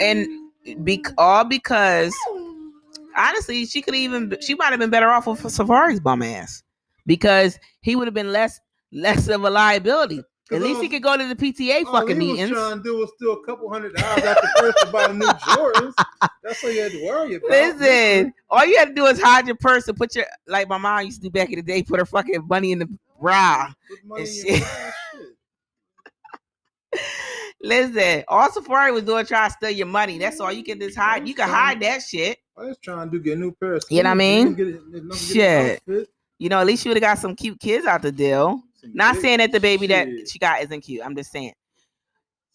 And 0.00 0.45
be 0.74 1.04
all 1.18 1.44
because 1.44 2.14
honestly, 3.16 3.66
she 3.66 3.82
could 3.82 3.94
even 3.94 4.36
she 4.40 4.54
might 4.54 4.70
have 4.70 4.80
been 4.80 4.90
better 4.90 5.08
off 5.08 5.26
with 5.26 5.40
Safaree's 5.40 6.00
bum 6.00 6.22
ass. 6.22 6.62
because 7.06 7.58
he 7.80 7.96
would 7.96 8.06
have 8.06 8.14
been 8.14 8.32
less 8.32 8.60
less 8.92 9.28
of 9.28 9.44
a 9.44 9.50
liability. 9.50 10.22
At 10.52 10.62
least 10.62 10.80
he 10.80 10.88
could 10.88 11.02
go 11.02 11.16
to 11.16 11.26
the 11.26 11.34
PTA 11.34 11.84
all 11.86 11.88
oh, 11.88 12.00
fucking 12.00 12.20
he 12.20 12.28
meetings. 12.28 12.50
was 12.50 12.58
trying 12.60 12.76
to 12.76 12.82
do 12.84 12.98
was 12.98 13.10
steal 13.16 13.32
a 13.32 13.44
couple 13.44 13.68
hundred 13.68 13.96
dollars 13.96 14.22
after 14.22 14.46
first 14.58 14.78
to 14.78 14.86
buy 14.92 15.08
new 15.08 15.26
Jordans. 15.26 15.92
That's 16.44 16.62
all 16.62 16.70
you 16.70 16.82
had 16.82 16.92
to 16.92 17.04
worry 17.04 17.34
about. 17.34 17.50
Listen, 17.50 18.32
all 18.48 18.64
you 18.64 18.78
had 18.78 18.88
to 18.88 18.94
do 18.94 19.06
is 19.06 19.20
hide 19.20 19.48
your 19.48 19.56
purse 19.56 19.88
and 19.88 19.96
put 19.96 20.14
your 20.14 20.24
like 20.46 20.68
my 20.68 20.78
mom 20.78 21.04
used 21.04 21.20
to 21.20 21.28
do 21.28 21.30
back 21.30 21.50
in 21.50 21.56
the 21.56 21.62
day, 21.62 21.82
put 21.82 21.98
her 21.98 22.06
fucking 22.06 22.46
money 22.46 22.70
in 22.70 22.78
the 22.78 22.88
bra. 23.20 23.72
Put 23.88 24.04
money 24.04 24.22
and 24.22 24.48
in 24.48 24.54
shit. 24.60 24.68
Listen, 27.62 28.24
all 28.28 28.48
Safaree 28.48 28.92
was 28.92 29.04
doing 29.04 29.24
trying 29.26 29.48
to 29.50 29.56
steal 29.56 29.70
your 29.70 29.86
money. 29.86 30.18
That's 30.18 30.40
all 30.40 30.52
you 30.52 30.62
can 30.62 30.78
just 30.78 30.96
hide. 30.96 31.26
You 31.26 31.34
can 31.34 31.48
hide 31.48 31.80
that 31.80 32.02
shit. 32.02 32.38
I 32.56 32.64
was 32.64 32.78
trying 32.78 33.10
to 33.10 33.18
do 33.18 33.22
get 33.22 33.36
a 33.36 33.40
new 33.40 33.52
pair 33.52 33.74
of 33.74 33.84
You 33.90 34.02
know 34.02 34.10
what 34.10 34.12
I 34.12 34.14
mean? 34.14 34.54
Get 34.54 34.68
it- 34.68 34.92
get 35.08 35.14
Shit. 35.16 36.08
You 36.38 36.48
know, 36.50 36.60
at 36.60 36.66
least 36.66 36.84
you 36.84 36.90
would 36.90 36.96
have 37.02 37.14
got 37.14 37.18
some 37.18 37.34
cute 37.34 37.58
kids 37.60 37.86
out 37.86 38.02
the 38.02 38.12
deal. 38.12 38.62
some 38.80 38.92
Not 38.94 39.16
saying 39.16 39.38
that 39.38 39.52
the 39.52 39.60
baby 39.60 39.86
that 39.88 40.08
she 40.28 40.38
got 40.38 40.62
isn't 40.62 40.82
cute. 40.82 41.02
I'm 41.04 41.16
just 41.16 41.32
saying. 41.32 41.54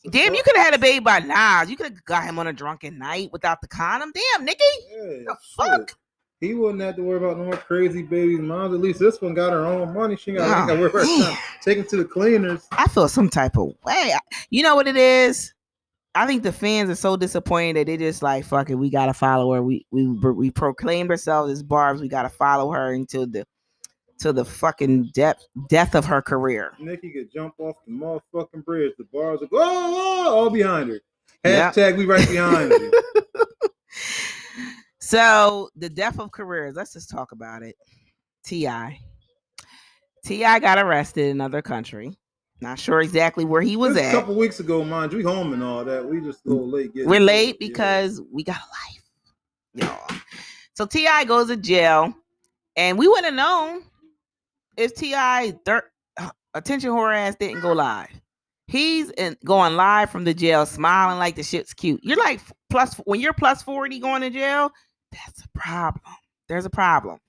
Some 0.03 0.11
Damn, 0.11 0.33
you 0.33 0.41
could 0.43 0.55
have 0.55 0.65
had 0.65 0.73
a 0.75 0.79
baby 0.79 0.99
by 0.99 1.19
now. 1.19 1.63
You 1.63 1.75
could 1.75 1.87
have 1.87 2.05
got 2.05 2.23
him 2.23 2.39
on 2.39 2.47
a 2.47 2.53
drunken 2.53 2.97
night 2.97 3.29
without 3.31 3.61
the 3.61 3.67
condom. 3.67 4.11
Damn, 4.13 4.45
Nicki. 4.45 4.63
Yeah, 4.89 4.97
The 5.25 5.37
shit. 5.41 5.67
fuck? 5.67 5.97
He 6.41 6.55
wouldn't 6.55 6.81
have 6.81 6.95
to 6.95 7.03
worry 7.03 7.17
about 7.17 7.37
no 7.37 7.45
more 7.45 7.55
crazy 7.55 8.01
babies. 8.01 8.39
Moms, 8.39 8.73
at 8.73 8.81
least 8.81 8.99
this 8.99 9.21
one 9.21 9.35
got 9.35 9.53
her 9.53 9.63
own 9.63 9.93
money. 9.93 10.15
She 10.15 10.31
got, 10.31 10.47
Oh, 10.47 10.67
got 10.67 10.73
to 10.73 10.79
worry 10.81 10.89
about 10.89 11.05
trying 11.05 11.35
to 11.35 11.37
take 11.61 11.77
him 11.77 11.85
to 11.85 11.97
the 11.97 12.05
cleaners. 12.05 12.67
I 12.71 12.87
feel 12.87 13.07
some 13.07 13.29
type 13.29 13.57
of 13.57 13.73
way. 13.85 14.13
You 14.49 14.63
know 14.63 14.75
what 14.75 14.87
it 14.87 14.97
is? 14.97 15.53
I 16.15 16.25
think 16.25 16.41
the 16.41 16.51
fans 16.51 16.89
are 16.89 16.95
so 16.95 17.15
disappointed 17.15 17.77
that 17.77 17.85
they 17.85 17.95
just 17.95 18.21
like 18.23 18.43
fuck 18.43 18.69
it. 18.69 18.75
We 18.75 18.89
gotta 18.89 19.13
follow 19.13 19.53
her. 19.53 19.63
We 19.63 19.85
we 19.91 20.07
we 20.07 20.51
proclaimed 20.51 21.09
ourselves 21.09 21.51
as 21.53 21.63
Barb's. 21.63 22.01
We 22.01 22.09
gotta 22.09 22.27
follow 22.27 22.71
her 22.71 22.91
until 22.91 23.27
the 23.27 23.45
to 24.19 24.33
the 24.33 24.43
fucking 24.43 25.11
depth 25.13 25.47
death 25.69 25.95
of 25.95 26.05
her 26.05 26.21
career. 26.21 26.73
Nicki 26.79 27.11
could 27.11 27.31
jump 27.31 27.53
off 27.59 27.77
the 27.87 27.93
motherfucking 27.93 28.65
bridge. 28.65 28.93
The 28.97 29.05
bars 29.05 29.39
go, 29.39 29.47
oh, 29.53 30.25
oh, 30.27 30.35
all 30.35 30.49
behind 30.49 30.89
her. 30.89 30.99
Yep. 31.45 31.73
Hashtag 31.73 31.97
we 31.97 32.05
right 32.05 32.27
behind 32.27 32.71
you. 32.71 32.91
So 35.11 35.69
the 35.75 35.89
death 35.89 36.21
of 36.21 36.31
careers. 36.31 36.75
Let's 36.77 36.93
just 36.93 37.09
talk 37.09 37.33
about 37.33 37.63
it. 37.63 37.75
Ti. 38.45 38.97
T.I. 40.23 40.59
got 40.59 40.77
arrested 40.77 41.25
in 41.25 41.31
another 41.31 41.61
country. 41.61 42.17
Not 42.61 42.79
sure 42.79 43.01
exactly 43.01 43.43
where 43.43 43.61
he 43.61 43.75
was 43.75 43.97
a 43.97 44.05
at. 44.05 44.13
couple 44.13 44.35
weeks 44.35 44.61
ago, 44.61 44.85
mind 44.85 45.11
you, 45.11 45.17
we 45.17 45.23
home 45.25 45.51
and 45.51 45.61
all 45.61 45.83
that. 45.83 46.07
We 46.07 46.21
just 46.21 46.45
a 46.45 46.49
little 46.49 46.65
late. 46.65 46.91
We're 46.95 47.19
late 47.19 47.57
yeah. 47.59 47.67
because 47.67 48.21
we 48.31 48.45
got 48.45 48.55
a 48.55 49.83
life, 49.83 49.99
y'all. 50.09 50.17
So 50.75 50.85
T.I. 50.85 51.25
goes 51.25 51.47
to 51.47 51.57
jail, 51.57 52.13
and 52.77 52.97
we 52.97 53.05
wouldn't 53.09 53.25
have 53.25 53.33
known 53.33 53.81
if 54.77 54.95
T.I. 54.95 55.59
thir- 55.65 55.91
uh, 56.15 56.29
attention 56.53 56.91
horror 56.91 57.11
ass 57.11 57.35
didn't 57.35 57.59
go 57.59 57.73
live. 57.73 58.07
He's 58.67 59.09
in, 59.09 59.35
going 59.43 59.75
live 59.75 60.09
from 60.09 60.23
the 60.23 60.33
jail, 60.33 60.65
smiling 60.65 61.19
like 61.19 61.35
the 61.35 61.43
shit's 61.43 61.73
cute. 61.73 61.99
You're 62.01 62.15
like 62.15 62.39
plus 62.69 62.95
when 63.03 63.19
you're 63.19 63.33
plus 63.33 63.61
forty 63.61 63.99
going 63.99 64.21
to 64.21 64.29
jail. 64.29 64.71
That's 65.11 65.43
a 65.43 65.49
problem. 65.57 66.15
There's 66.47 66.65
a 66.65 66.69
problem. 66.69 67.19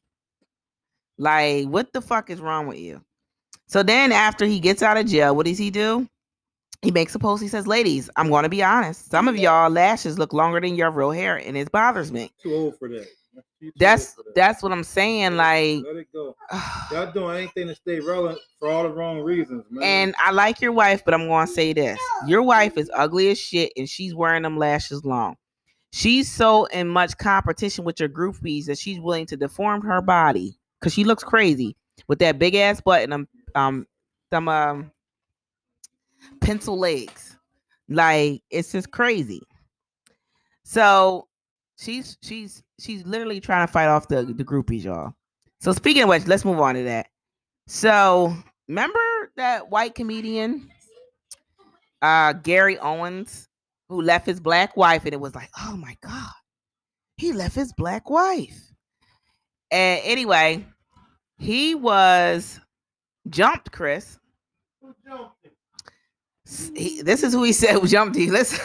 Like, 1.18 1.66
what 1.66 1.92
the 1.92 2.00
fuck 2.00 2.30
is 2.30 2.40
wrong 2.40 2.66
with 2.66 2.78
you? 2.78 3.02
So 3.66 3.82
then, 3.82 4.12
after 4.12 4.44
he 4.44 4.60
gets 4.60 4.82
out 4.82 4.96
of 4.96 5.06
jail, 5.06 5.34
what 5.34 5.46
does 5.46 5.58
he 5.58 5.70
do? 5.70 6.08
He 6.82 6.90
makes 6.90 7.14
a 7.14 7.18
post. 7.18 7.42
He 7.42 7.48
says, 7.48 7.66
"Ladies, 7.66 8.10
I'm 8.16 8.28
going 8.28 8.42
to 8.42 8.48
be 8.48 8.62
honest. 8.62 9.10
Some 9.10 9.28
of 9.28 9.36
y'all 9.36 9.70
lashes 9.70 10.18
look 10.18 10.32
longer 10.32 10.60
than 10.60 10.74
your 10.74 10.90
real 10.90 11.12
hair, 11.12 11.36
and 11.36 11.56
it 11.56 11.70
bothers 11.70 12.10
me." 12.10 12.32
Too 12.42 12.52
old 12.52 12.78
for 12.78 12.88
that. 12.88 13.06
That's 13.76 14.14
for 14.14 14.24
that. 14.24 14.34
that's 14.34 14.62
what 14.62 14.72
I'm 14.72 14.82
saying. 14.82 15.36
Like, 15.36 15.84
Let 15.86 15.96
it 15.96 16.08
go. 16.12 16.34
Y'all 16.90 17.12
doing 17.12 17.36
anything 17.36 17.68
to 17.68 17.74
stay 17.74 18.00
relevant 18.00 18.40
for 18.58 18.68
all 18.68 18.82
the 18.82 18.90
wrong 18.90 19.20
reasons, 19.20 19.64
man. 19.70 19.82
and 19.84 20.14
I 20.18 20.32
like 20.32 20.60
your 20.60 20.72
wife, 20.72 21.04
but 21.04 21.14
I'm 21.14 21.28
going 21.28 21.46
to 21.46 21.52
say 21.52 21.72
this: 21.72 21.98
your 22.26 22.42
wife 22.42 22.76
is 22.76 22.90
ugly 22.92 23.30
as 23.30 23.38
shit, 23.38 23.72
and 23.76 23.88
she's 23.88 24.14
wearing 24.14 24.42
them 24.42 24.58
lashes 24.58 25.04
long. 25.04 25.36
She's 25.92 26.30
so 26.30 26.64
in 26.66 26.88
much 26.88 27.18
competition 27.18 27.84
with 27.84 28.00
your 28.00 28.08
groupies 28.08 28.64
that 28.64 28.78
she's 28.78 28.98
willing 28.98 29.26
to 29.26 29.36
deform 29.36 29.82
her 29.82 30.00
body 30.00 30.58
because 30.80 30.94
she 30.94 31.04
looks 31.04 31.22
crazy 31.22 31.76
with 32.08 32.18
that 32.20 32.38
big 32.38 32.54
ass 32.54 32.80
butt 32.80 33.02
and 33.02 33.12
them 33.12 33.28
um 33.54 33.86
them 34.30 34.48
um 34.48 34.90
pencil 36.40 36.78
legs. 36.78 37.36
Like 37.88 38.42
it's 38.50 38.72
just 38.72 38.90
crazy. 38.90 39.42
So 40.64 41.28
she's 41.78 42.16
she's 42.22 42.62
she's 42.80 43.04
literally 43.04 43.40
trying 43.40 43.66
to 43.66 43.72
fight 43.72 43.88
off 43.88 44.08
the 44.08 44.22
the 44.22 44.44
groupies, 44.44 44.84
y'all. 44.84 45.12
So 45.60 45.72
speaking 45.72 46.04
of 46.04 46.08
which, 46.08 46.26
let's 46.26 46.44
move 46.44 46.58
on 46.58 46.74
to 46.74 46.84
that. 46.84 47.08
So 47.66 48.34
remember 48.66 48.98
that 49.36 49.70
white 49.70 49.94
comedian, 49.94 50.70
uh, 52.00 52.32
Gary 52.32 52.78
Owens, 52.78 53.48
who 53.92 54.02
left 54.02 54.26
his 54.26 54.40
black 54.40 54.76
wife, 54.76 55.04
and 55.04 55.14
it 55.14 55.20
was 55.20 55.34
like, 55.34 55.50
oh 55.60 55.76
my 55.76 55.96
god, 56.02 56.32
he 57.16 57.32
left 57.32 57.54
his 57.54 57.72
black 57.74 58.10
wife. 58.10 58.72
And 59.70 60.00
anyway, 60.04 60.66
he 61.38 61.74
was 61.74 62.60
jumped, 63.28 63.72
Chris. 63.72 64.18
He- 66.74 67.02
this 67.02 67.22
is 67.22 67.32
who 67.32 67.42
he 67.44 67.52
said 67.54 67.84
jumped 67.86 68.16
you. 68.16 68.32
Listen, 68.32 68.60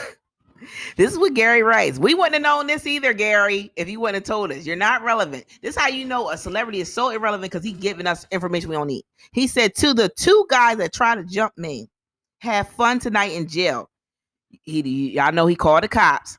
this 0.98 1.12
is 1.12 1.20
what 1.20 1.34
Gary 1.34 1.64
writes. 1.64 2.00
We 2.00 2.14
wouldn't 2.14 2.36
have 2.36 2.44
known 2.44 2.68
this 2.68 2.88
either, 2.88 3.14
Gary, 3.14 3.72
if 3.76 3.90
you 3.90 4.00
wouldn't 4.00 4.16
have 4.16 4.24
told 4.24 4.52
us. 4.52 4.66
You're 4.66 4.76
not 4.76 5.04
relevant. 5.04 5.46
This 5.62 5.76
is 5.76 5.82
how 5.82 5.88
you 5.88 6.06
know 6.06 6.30
a 6.30 6.38
celebrity 6.38 6.82
is 6.82 6.94
so 6.94 7.10
irrelevant 7.10 7.52
because 7.52 7.66
he's 7.66 7.78
giving 7.78 8.08
us 8.08 8.26
information 8.32 8.70
we 8.70 8.76
don't 8.76 8.88
need. 8.88 9.04
He 9.34 9.48
said 9.48 9.76
to 9.76 9.94
the 9.94 10.10
two 10.10 10.46
guys 10.50 10.78
that 10.78 10.94
tried 10.94 11.16
to 11.16 11.24
jump 11.26 11.58
me, 11.58 11.90
have 12.40 12.70
fun 12.70 13.00
tonight 13.00 13.34
in 13.34 13.48
jail. 13.48 13.90
He, 14.64 15.12
y'all 15.12 15.32
know 15.32 15.46
he 15.48 15.56
called 15.56 15.84
the 15.84 15.88
cops. 15.88 16.38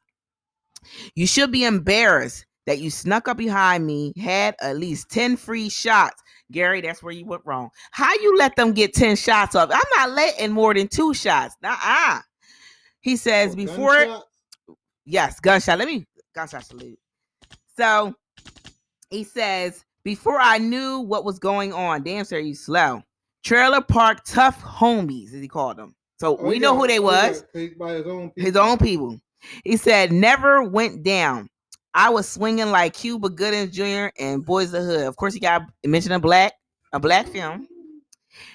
You 1.15 1.27
should 1.27 1.51
be 1.51 1.65
embarrassed 1.65 2.45
that 2.67 2.79
you 2.81 2.91
snuck 2.91 3.29
up 3.29 3.37
behind 3.39 3.87
me, 3.87 4.13
had 4.19 4.55
at 4.61 4.77
least 4.77 5.11
10 5.11 5.37
free 5.37 5.69
shots. 5.69 6.23
Gary, 6.53 6.81
that's 6.81 7.03
where 7.03 7.13
you 7.13 7.27
went 7.27 7.43
wrong. 7.45 7.71
How 7.93 8.13
you 8.15 8.37
let 8.37 8.57
them 8.57 8.73
get 8.73 8.95
10 8.95 9.17
shots 9.17 9.55
off? 9.55 9.71
I'm 9.73 9.81
not 9.97 10.11
letting 10.11 10.53
more 10.53 10.75
than 10.75 10.89
two 10.89 11.13
shots. 11.15 11.55
Nah, 11.63 12.21
He 13.01 13.17
says 13.17 13.53
Oh, 13.53 13.57
before 13.57 13.97
gunshots? 13.97 14.27
yes, 15.05 15.41
gunshot. 15.41 15.79
Let 15.79 15.89
me 15.89 16.07
gunshot 16.35 16.65
salute. 16.65 16.99
So 17.77 18.15
he 19.11 19.25
says, 19.25 19.85
before 20.05 20.41
I 20.41 20.59
knew 20.59 21.01
what 21.01 21.25
was 21.25 21.39
going 21.39 21.73
on, 21.73 22.03
damn 22.03 22.25
sir, 22.25 22.39
you 22.39 22.55
slow. 22.55 23.03
Trailer 23.45 23.81
park 23.83 24.25
tough 24.27 24.61
homies, 24.63 25.35
as 25.35 25.41
he 25.41 25.49
called 25.49 25.77
them. 25.77 25.95
So 26.21 26.37
Oh, 26.37 26.45
we 26.49 26.59
know 26.59 26.73
got- 26.73 26.81
who 26.81 26.87
they 26.89 26.99
was. 27.01 27.45
his 27.53 27.73
own 28.07 28.33
His 28.37 28.45
people. 28.47 28.61
own 28.61 28.79
people. 28.79 29.21
He 29.65 29.77
said, 29.77 30.13
never 30.13 30.63
went 30.63 31.03
down. 31.05 31.49
I 31.95 32.11
was 32.11 32.29
swinging 32.29 32.71
like 32.71 32.95
Cuba 32.95 33.31
Gooding 33.31 33.71
Jr. 33.71 34.09
and 34.19 34.45
Boys 34.45 34.75
of 34.75 34.85
the 34.85 34.93
Hood. 34.93 35.07
Of 35.07 35.17
course, 35.17 35.33
he 35.35 35.41
got 35.41 35.63
mentioned 35.85 36.15
a 36.15 36.19
black, 36.19 36.53
a 36.93 37.01
black 37.01 37.27
film. 37.29 37.67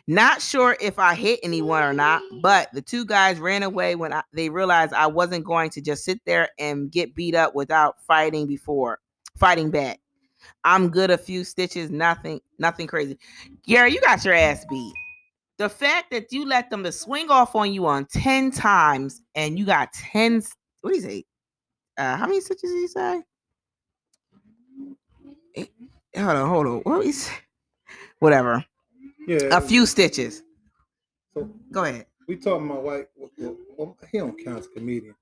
Not 0.07 0.41
sure 0.41 0.77
if 0.79 0.99
I 0.99 1.15
hit 1.15 1.39
anyone 1.43 1.83
or 1.83 1.93
not, 1.93 2.21
but 2.41 2.69
the 2.73 2.81
two 2.81 3.05
guys 3.05 3.39
ran 3.39 3.63
away 3.63 3.95
when 3.95 4.13
I, 4.13 4.23
they 4.33 4.49
realized 4.49 4.93
I 4.93 5.07
wasn't 5.07 5.45
going 5.45 5.71
to 5.71 5.81
just 5.81 6.05
sit 6.05 6.19
there 6.25 6.49
and 6.59 6.91
get 6.91 7.15
beat 7.15 7.35
up 7.35 7.55
without 7.55 7.95
fighting 8.05 8.45
before 8.47 8.99
fighting 9.37 9.71
back. 9.71 9.99
I'm 10.63 10.89
good 10.89 11.09
a 11.11 11.17
few 11.17 11.43
stitches, 11.43 11.89
nothing, 11.89 12.39
nothing 12.59 12.87
crazy. 12.87 13.17
Gary, 13.65 13.93
you 13.93 13.99
got 14.01 14.23
your 14.23 14.35
ass 14.35 14.65
beat. 14.69 14.93
The 15.63 15.69
fact 15.69 16.11
that 16.11 16.33
you 16.33 16.45
let 16.45 16.69
them 16.69 16.83
to 16.83 16.91
swing 16.91 17.29
off 17.29 17.55
on 17.55 17.71
you 17.71 17.85
on 17.85 18.03
10 18.07 18.51
times 18.51 19.21
and 19.33 19.57
you 19.57 19.65
got 19.65 19.93
10, 19.93 20.43
what 20.81 20.89
do 20.91 20.97
you 20.97 21.01
say? 21.01 21.23
Uh, 21.97 22.17
how 22.17 22.25
many 22.27 22.41
stitches 22.41 22.69
did 22.69 22.79
he 22.81 22.87
say? 22.87 23.23
Hold 26.17 26.29
on, 26.35 26.49
hold 26.49 26.67
on. 26.67 26.79
What 26.79 27.05
is? 27.05 27.29
Whatever. 28.19 28.65
Yeah. 29.25 29.57
A 29.57 29.61
few 29.61 29.85
stitches. 29.85 30.43
So 31.33 31.49
Go 31.71 31.85
ahead. 31.85 32.07
we 32.27 32.35
talking 32.35 32.69
about 32.69 32.83
white. 32.83 33.05
Well, 33.15 33.95
he 34.11 34.17
don't 34.17 34.43
count 34.43 34.59
as 34.59 34.65
a 34.65 34.69
comedian. 34.69 35.15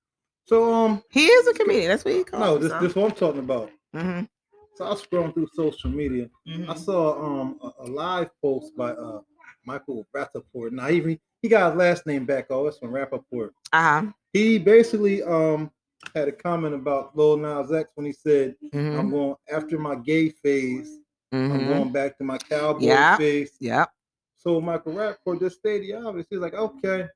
So 0.45 0.73
um, 0.73 1.03
He 1.11 1.27
is 1.27 1.47
a 1.49 1.53
comedian. 1.53 1.89
That's 1.89 2.03
what 2.03 2.15
he 2.15 2.23
calls 2.23 2.41
no, 2.41 2.53
this 2.57 2.61
himself. 2.71 2.81
this 2.81 2.95
what 2.95 3.11
I'm 3.11 3.15
talking 3.15 3.39
about. 3.41 3.69
Mhm, 3.95 4.27
So 4.73 4.85
I 4.85 4.89
was 4.89 5.03
scrolling 5.05 5.35
through 5.35 5.49
social 5.53 5.91
media. 5.91 6.31
I 6.47 6.49
mhm. 6.49 6.77
saw 6.79 7.23
um 7.23 7.59
a, 7.61 7.83
a 7.83 7.85
live 7.85 8.29
post 8.41 8.75
by 8.75 8.89
uh 8.93 9.21
Michael 9.65 10.05
Rapaport. 10.15 10.71
Now 10.71 10.87
he 10.87 11.19
he 11.41 11.49
got 11.49 11.71
his 11.71 11.77
last 11.79 12.05
name 12.05 12.25
back. 12.25 12.47
Oh, 12.49 12.67
it's 12.67 12.77
from 12.77 12.91
Rapaport. 12.91 13.51
Uh-huh. 13.73 14.11
He 14.33 14.57
basically 14.57 15.23
um 15.23 15.71
had 16.15 16.27
a 16.27 16.31
comment 16.31 16.73
about 16.73 17.15
Lil 17.15 17.37
Nas 17.37 17.71
X 17.71 17.89
when 17.95 18.05
he 18.05 18.13
said, 18.13 18.55
mhm, 18.73 18.97
"I'm 18.99 19.09
going 19.09 19.35
after 19.51 19.77
my 19.77 19.95
gay 19.95 20.29
phase. 20.29 20.99
I'm 21.31 21.49
mhm. 21.51 21.67
going 21.67 21.91
back 21.91 22.17
to 22.17 22.23
my 22.23 22.37
cowboy 22.37 22.85
Yeah. 22.85 23.17
phase." 23.17 23.51
Yep. 23.59 23.91
So 24.35 24.59
Michael 24.59 24.93
Rapaport 24.93 25.39
just 25.39 25.59
stated 25.59 25.87
the 25.87 25.93
obvious. 26.07 26.25
He's 26.29 26.39
like, 26.39 26.53
"Okay, 26.55 27.07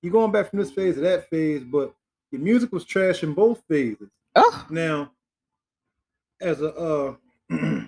you're 0.00 0.12
going 0.12 0.32
back 0.32 0.50
from 0.50 0.58
this 0.58 0.70
phase 0.72 0.94
to 0.94 1.00
that 1.02 1.28
phase, 1.28 1.62
but 1.62 1.94
your 2.30 2.40
music 2.40 2.72
was 2.72 2.84
trash 2.84 3.22
in 3.22 3.34
both 3.34 3.62
phases." 3.68 4.08
Oh, 4.34 4.66
Now, 4.70 5.12
as 6.40 6.62
a 6.62 6.74
uh, 6.74 7.14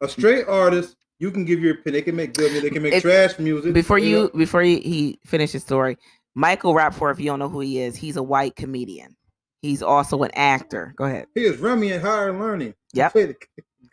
a 0.00 0.08
straight 0.08 0.46
artist 0.46 0.96
You 1.20 1.30
can 1.30 1.44
give 1.44 1.60
your 1.60 1.74
opinion. 1.74 1.92
They 1.94 2.02
can 2.02 2.16
make 2.16 2.34
good 2.34 2.52
music. 2.52 2.62
They 2.62 2.74
can 2.74 2.82
make 2.82 2.92
It- 2.94 3.02
trash 3.02 3.38
music. 3.38 3.72
Before 3.74 3.98
you 3.98 4.16
know? 4.24 4.28
before 4.28 4.62
he, 4.62 4.80
he 4.80 5.18
finished 5.26 5.52
his 5.52 5.62
story, 5.62 5.96
Michael 6.34 6.74
Rapaport, 6.74 7.12
if 7.12 7.20
you 7.20 7.26
don't 7.26 7.38
know 7.40 7.48
who 7.48 7.60
he 7.60 7.80
is, 7.80 7.96
he's 7.96 8.16
a 8.16 8.22
white 8.22 8.54
comedian. 8.56 9.16
He's 9.60 9.82
also 9.82 10.22
an 10.22 10.30
actor. 10.34 10.94
Go 10.96 11.04
ahead. 11.04 11.26
he 11.34 11.44
is 11.44 11.58
Remy 11.58 11.90
and 11.92 12.02
Higher 12.02 12.32
Learning. 12.38 12.74
Yep. 12.92 13.12
He 13.14 13.20
a- 13.22 13.34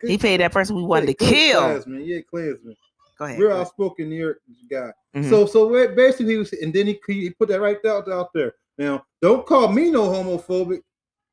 He 0.06 0.18
paid 0.18 0.40
that 0.40 0.52
person 0.52 0.76
we 0.76 0.82
wanted 0.84 1.06
to 1.06 1.14
kill. 1.14 1.60
Klansman. 1.60 2.04
Yeah, 2.04 2.20
Klansman. 2.30 2.76
Go 3.18 3.24
ahead. 3.24 3.38
Real 3.40 3.48
go 3.48 3.54
ahead. 3.54 3.66
outspoken 3.66 4.08
New 4.10 4.16
York 4.16 4.40
guy. 4.70 4.92
Mhm. 5.16 5.28
So 5.30 5.46
so 5.46 5.68
basically 5.94 6.32
he 6.34 6.38
was, 6.38 6.52
and 6.52 6.72
then 6.72 6.86
he 6.86 7.00
he 7.08 7.30
put 7.30 7.48
that 7.48 7.60
right 7.60 7.82
out 7.86 8.08
out 8.08 8.28
there. 8.34 8.52
Now 8.78 9.04
don't 9.22 9.44
call 9.46 9.72
me 9.72 9.90
no 9.90 10.02
homophobic, 10.02 10.82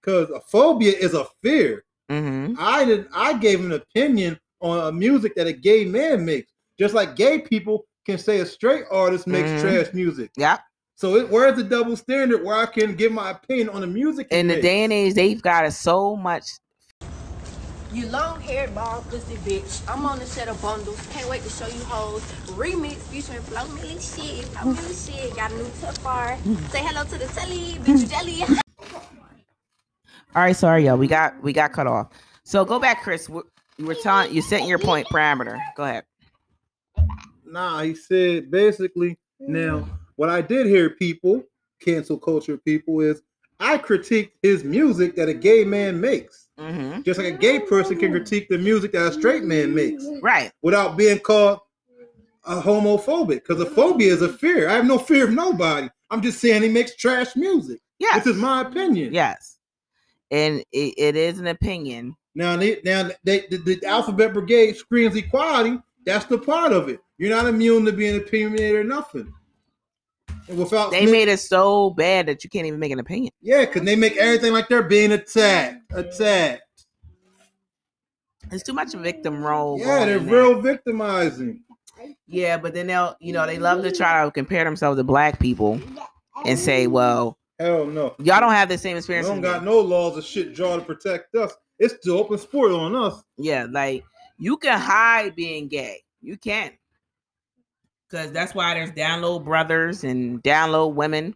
because 0.02 0.30
a 0.32 0.40
phobia 0.50 0.94
is 0.98 1.14
a 1.14 1.28
fear. 1.44 1.84
Mhm. 2.10 2.56
I 2.58 2.86
did 2.86 3.08
I 3.14 3.38
gave 3.38 3.60
an 3.64 3.74
opinion 3.74 4.40
on 4.64 4.88
a 4.88 4.92
music 4.92 5.36
that 5.36 5.46
a 5.46 5.54
gay 5.54 5.86
man 5.86 6.26
makes, 6.26 6.52
just 6.80 6.94
like 6.96 7.16
gay 7.16 7.40
people 7.40 7.86
can 8.06 8.18
say 8.18 8.40
a 8.40 8.46
straight 8.46 8.86
artist 8.90 9.28
makes 9.28 9.52
Mhm. 9.52 9.60
trash 9.62 9.94
music. 9.94 10.32
Yeah. 10.36 10.58
So 10.96 11.16
it, 11.18 11.30
where's 11.30 11.58
the 11.58 11.64
double 11.64 11.96
standard 11.98 12.44
where 12.44 12.56
I 12.56 12.66
can 12.66 12.96
give 12.96 13.12
my 13.12 13.32
opinion 13.32 13.70
on 13.70 13.82
the 13.82 13.88
music? 13.88 14.28
he 14.32 14.38
In 14.40 14.48
the 14.48 14.62
day 14.62 14.84
and 14.84 14.94
age, 14.94 15.14
they've 15.14 15.42
got 15.42 15.66
us 15.66 15.78
so 15.78 16.16
much. 16.16 16.46
You 17.92 18.08
long 18.08 18.42
haired 18.42 18.74
bald 18.74 19.08
pussy 19.10 19.36
bitch. 19.36 19.82
I'm 19.88 20.06
on 20.06 20.18
the 20.18 20.26
set 20.26 20.48
of 20.48 20.60
bundles. 20.62 21.00
Can't 21.12 21.30
wait 21.30 21.44
to 21.44 21.50
show 21.50 21.68
you 21.68 21.84
hoes. 21.84 22.22
Remix 22.58 22.96
featuring 23.12 23.42
Flo 23.42 23.62
Milli 23.66 24.00
shit. 24.02 24.46
Flo 24.46 24.74
Milli 24.74 25.06
shit. 25.06 25.36
Got 25.36 25.52
a 25.52 25.56
new 25.56 25.70
tip 25.80 26.02
bar. 26.04 26.38
Say 26.72 26.80
hello 26.80 27.04
to 27.04 27.18
the 27.20 27.28
telly. 27.28 27.78
Bitch 27.84 28.10
jelly. 28.10 28.44
All 30.36 30.42
right, 30.42 30.56
sorry, 30.56 30.86
y'all. 30.86 30.98
We 30.98 31.08
got 31.08 31.42
we 31.44 31.54
got 31.54 31.74
cut 31.74 31.86
off. 31.86 32.08
So 32.44 32.66
go 32.66 32.80
back, 32.80 33.04
Kris. 33.04 33.30
You 33.78 33.86
were 33.86 33.96
telling 33.96 34.34
you 34.34 34.42
setting 34.42 34.68
your 34.68 34.80
point 34.80 35.08
parameter. 35.08 35.60
Go 35.76 35.84
ahead. 35.84 36.04
Nah, 37.46 37.82
he 37.82 37.96
said 37.96 38.52
basically. 38.52 39.18
Now, 39.40 39.86
what 40.16 40.30
I 40.30 40.42
did 40.42 40.68
hear 40.68 40.92
people, 40.92 41.44
cancel 41.82 42.18
culture 42.18 42.58
people, 42.58 43.02
is 43.02 43.22
I 43.60 43.78
critique 43.78 44.34
his 44.42 44.64
music 44.64 45.16
that 45.16 45.28
a 45.30 45.34
gay 45.34 45.64
man 45.64 46.00
makes, 46.00 46.48
hmm 46.58 47.02
just 47.02 47.20
like 47.20 47.34
a 47.34 47.38
gay 47.38 47.60
person 47.60 48.00
can 48.00 48.12
critique 48.12 48.48
the 48.48 48.58
music 48.58 48.94
that 48.94 49.06
a 49.08 49.12
straight 49.12 49.44
man 49.44 49.76
makes, 49.76 50.06
Right. 50.22 50.52
without 50.62 50.96
being 50.96 51.20
called 51.20 51.60
a 52.46 52.62
homophobic. 52.62 53.44
Because 53.46 53.60
a 53.60 53.66
phobia 53.66 54.14
is 54.14 54.22
a 54.22 54.32
fear. 54.32 54.70
I 54.70 54.74
have 54.74 54.86
no 54.86 54.98
fear 54.98 55.26
of 55.26 55.32
nobody. 55.32 55.90
I'm 56.10 56.22
just 56.22 56.40
saying 56.40 56.62
he 56.62 56.70
makes 56.70 56.96
trash 56.96 57.36
music. 57.36 57.82
Yeah. 58.00 58.18
This 58.20 58.28
is 58.28 58.38
my 58.38 58.62
opinion. 58.62 59.14
Yes. 59.14 59.58
And 60.32 60.64
it, 60.72 60.94
it 60.98 61.16
is 61.16 61.40
an 61.40 61.48
opinion. 61.48 62.16
Now, 62.36 62.58
they, 62.58 62.80
now 62.84 63.10
they, 63.24 63.42
the, 63.50 63.58
the 63.58 63.86
Alphabet 63.86 64.34
Brigade 64.34 64.76
screams 64.76 65.16
equality. 65.16 65.80
That's 66.06 66.26
the 66.26 66.38
part 66.38 66.72
of 66.74 66.90
it. 66.90 67.00
You're 67.18 67.30
not 67.30 67.46
immune 67.46 67.86
to 67.86 67.92
being 67.92 68.18
opinionated 68.18 68.76
or 68.76 68.84
nothing. 68.84 69.32
And 70.50 70.58
without 70.58 70.92
They 70.92 71.06
made 71.06 71.28
it 71.30 71.40
so 71.40 71.92
bad 71.92 72.26
that 72.26 72.44
you 72.44 72.50
can't 72.50 72.66
even 72.66 72.80
make 72.80 72.92
an 72.92 73.00
opinion. 73.00 73.32
yeah, 73.42 73.62
because 73.62 73.84
they 73.84 73.96
make 73.96 74.18
everything 74.18 74.52
like 74.52 74.68
they're 74.68 74.84
being 74.84 75.12
attacked, 75.14 75.78
attacked. 75.94 76.62
It's 78.52 78.64
too 78.64 78.74
much 78.74 78.94
victim 78.94 79.44
role. 79.44 79.80
Yeah, 79.80 80.06
they're 80.06 80.20
real 80.20 80.62
victimizing. 80.62 81.62
Yeah, 82.28 82.58
but 82.58 82.74
then 82.74 82.88
they'll, 82.88 83.16
you 83.20 83.32
know, 83.32 83.46
they 83.46 83.58
love 83.58 83.84
to 83.84 83.92
try 83.92 84.26
to 84.26 84.32
compare 84.32 84.64
themselves 84.66 84.98
to 85.00 85.04
black 85.04 85.40
people 85.40 85.80
and 86.46 86.60
say, 86.60 86.88
well, 86.88 87.38
Hell 87.60 87.86
no. 87.86 88.16
y'all 88.20 88.40
don't 88.42 88.52
have 88.52 88.68
the 88.68 88.78
same 88.78 88.98
experience. 88.98 89.28
We 89.28 89.34
don't 89.36 89.42
got 89.42 89.64
me. 89.64 89.70
no 89.72 89.80
laws 89.80 90.18
of 90.18 90.26
shit 90.26 90.54
draw 90.54 90.76
to 90.76 90.82
protect 90.84 91.34
us. 91.36 91.54
It's 91.84 91.96
the 92.06 92.14
open 92.14 92.38
sport 92.38 92.72
on 92.72 92.96
us. 92.96 93.22
Yeah, 93.38 93.68
like 93.70 94.06
you 94.38 94.56
can 94.56 94.80
hide 94.80 95.36
being 95.36 95.68
gay. 95.68 96.00
You 96.22 96.38
can. 96.38 96.72
Because 98.10 98.32
that's 98.32 98.56
why 98.56 98.74
there's 98.74 98.92
download 98.92 99.44
brothers 99.44 100.06
and 100.06 100.42
download 100.44 100.94
women. 100.94 101.36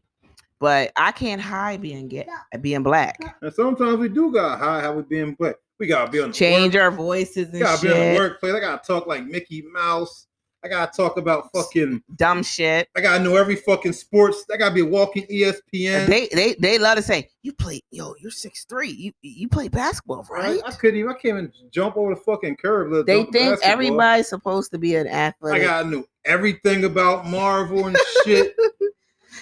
But 0.60 0.94
I 0.96 1.12
can't 1.12 1.42
hide 1.42 1.82
being 1.82 2.08
gay, 2.08 2.28
being 2.62 2.82
black. 2.82 3.20
And 3.42 3.54
sometimes 3.54 3.98
we 3.98 4.08
do 4.08 4.32
got 4.32 4.58
high 4.58 4.80
how 4.82 4.94
we 4.94 5.04
being 5.04 5.34
black. 5.34 5.56
We 5.80 5.88
gotta 5.88 6.10
be 6.10 6.22
on 6.22 6.30
the 6.30 6.34
Change 6.34 6.76
work, 6.76 6.84
our 6.84 6.92
voices 6.92 7.50
and 7.50 7.60
gotta 7.60 7.82
be 7.82 7.90
on 7.92 7.94
the 7.94 8.04
shit. 8.04 8.18
workplace. 8.18 8.54
I 8.54 8.60
gotta 8.62 8.88
talk 8.88 9.06
like 9.06 9.26
Mickey 9.26 9.64
Mouse. 9.74 10.28
I 10.64 10.68
gotta 10.68 10.92
talk 10.92 11.18
about 11.18 11.52
fucking 11.54 12.04
Dumb 12.16 12.44
shit. 12.44 12.90
I 12.96 13.02
gotta 13.02 13.24
know 13.24 13.36
every 13.36 13.56
fucking 13.56 13.94
sports. 13.94 14.46
I 14.52 14.58
gotta 14.58 14.74
be 14.74 14.82
a 14.82 14.86
walking 14.86 15.26
ESPN. 15.28 16.08
They 16.08 16.28
they 16.34 16.56
they 16.60 16.80
love 16.80 16.98
to 16.98 17.02
say, 17.02 17.30
You 17.44 17.54
play 17.54 17.82
yo, 17.92 18.16
you're 18.20 18.32
six 18.32 18.66
three. 18.66 18.90
You 18.90 19.12
you 19.22 19.48
play 19.48 19.68
basketball, 19.68 20.26
right? 20.30 20.60
I, 20.66 20.70
I 20.70 20.72
couldn't 20.72 21.00
even. 21.00 21.12
I 21.12 21.14
can't 21.14 21.26
even 21.38 21.52
jump 21.72 21.96
over 21.98 22.16
the 22.16 22.22
fucking 22.22 22.58
curb. 22.58 23.06
They 23.06 23.24
think 23.24 23.32
basketball. 23.34 23.72
everybody's 23.72 24.30
supposed 24.30 24.72
to 24.72 24.78
be 24.78 24.96
an 24.96 25.08
athlete. 25.08 25.56
I 25.56 25.60
gotta 25.60 25.90
know 25.90 26.06
everything 26.26 26.86
about 26.86 27.26
Marvel 27.26 27.88
and 27.88 27.98
shit. 28.24 28.56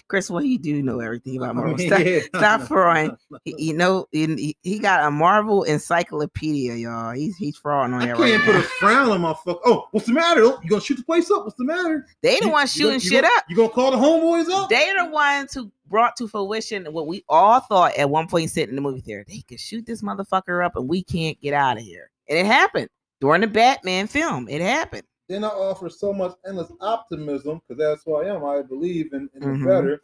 Kris, 0.07 0.29
well, 0.29 0.43
you 0.43 0.59
do 0.59 0.83
know 0.83 0.99
everything 0.99 1.37
about 1.37 1.55
Marvel. 1.55 1.77
Stop, 1.79 1.99
yeah. 2.05 2.19
stop. 2.35 3.17
He, 3.43 3.55
you 3.57 3.73
know, 3.77 4.05
he, 4.11 4.55
he 4.61 4.77
got 4.79 5.03
a 5.03 5.09
Marvel 5.09 5.63
encyclopedia, 5.63 6.75
y'all. 6.75 7.11
He's 7.13 7.35
he's 7.37 7.59
frauding 7.59 7.93
on 7.95 7.95
I 7.95 8.05
that 8.07 8.17
can't 8.17 8.19
right 8.37 8.41
put 8.45 8.53
now. 8.53 8.59
a 8.59 8.63
frown 8.63 9.09
on 9.09 9.21
my 9.21 9.33
fuck. 9.33 9.59
Oh, 9.65 9.87
what's 9.91 10.05
the 10.05 10.13
matter? 10.13 10.41
Oh, 10.43 10.59
you 10.63 10.69
gonna 10.69 10.81
shoot 10.81 10.97
the 10.97 11.03
place 11.03 11.31
up? 11.31 11.43
What's 11.45 11.57
the 11.57 11.63
matter? 11.65 12.05
They 12.21 12.39
the 12.39 12.49
ones 12.49 12.75
you 12.75 12.85
gonna- 12.85 12.99
shooting 12.99 13.11
you 13.11 13.17
shit 13.17 13.23
gonna- 13.23 13.33
up. 13.37 13.45
You 13.49 13.55
gonna 13.55 13.69
call 13.69 13.91
the 13.91 13.97
homeboys 13.97 14.49
up? 14.53 14.69
They 14.69 14.93
the 14.97 15.09
ones 15.09 15.53
who 15.53 15.71
brought 15.87 16.15
to 16.17 16.27
fruition 16.27 16.85
what 16.93 17.07
we 17.07 17.23
all 17.29 17.59
thought 17.61 17.95
at 17.97 18.09
one 18.09 18.27
point 18.27 18.49
sitting 18.51 18.69
in 18.69 18.75
the 18.75 18.81
movie 18.81 19.01
theater. 19.01 19.25
They 19.27 19.41
could 19.47 19.59
shoot 19.59 19.85
this 19.85 20.01
motherfucker 20.03 20.63
up 20.63 20.75
and 20.75 20.87
we 20.87 21.03
can't 21.03 21.39
get 21.41 21.53
out 21.53 21.77
of 21.77 21.83
here. 21.83 22.09
And 22.29 22.37
it 22.37 22.45
happened 22.45 22.89
during 23.21 23.41
the 23.41 23.47
Batman 23.47 24.07
film. 24.07 24.47
It 24.49 24.61
happened. 24.61 25.03
Then 25.27 25.43
I 25.43 25.47
offer 25.47 25.89
so 25.89 26.13
much 26.13 26.33
endless 26.47 26.71
optimism 26.81 27.61
because 27.67 27.79
that's 27.79 28.03
who 28.03 28.15
I 28.15 28.33
am. 28.33 28.45
I 28.45 28.61
believe 28.61 29.13
in, 29.13 29.29
in 29.33 29.41
Mhm. 29.41 29.59
the 29.59 29.65
better. 29.65 30.01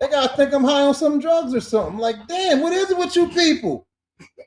They 0.00 0.08
gotta 0.08 0.36
think 0.36 0.52
I'm 0.52 0.64
high 0.64 0.82
on 0.82 0.94
some 0.94 1.18
drugs 1.18 1.54
or 1.54 1.60
something. 1.60 1.98
Like, 1.98 2.16
damn, 2.28 2.60
what 2.60 2.72
is 2.72 2.90
it 2.90 2.98
with 2.98 3.16
you 3.16 3.28
people? 3.28 3.86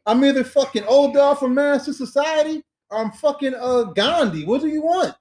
I'm 0.06 0.24
either 0.24 0.44
fucking 0.44 0.84
old 0.86 1.14
dog 1.14 1.40
from 1.40 1.54
Master 1.56 1.94
Society 1.94 2.64
or 2.90 3.00
I'm 3.04 3.12
fucking 3.12 3.56
uh 3.56 3.84
Gandhi. 3.84 4.46
What 4.46 4.62
do 4.62 4.68
you 4.68 4.82
want? 4.82 5.16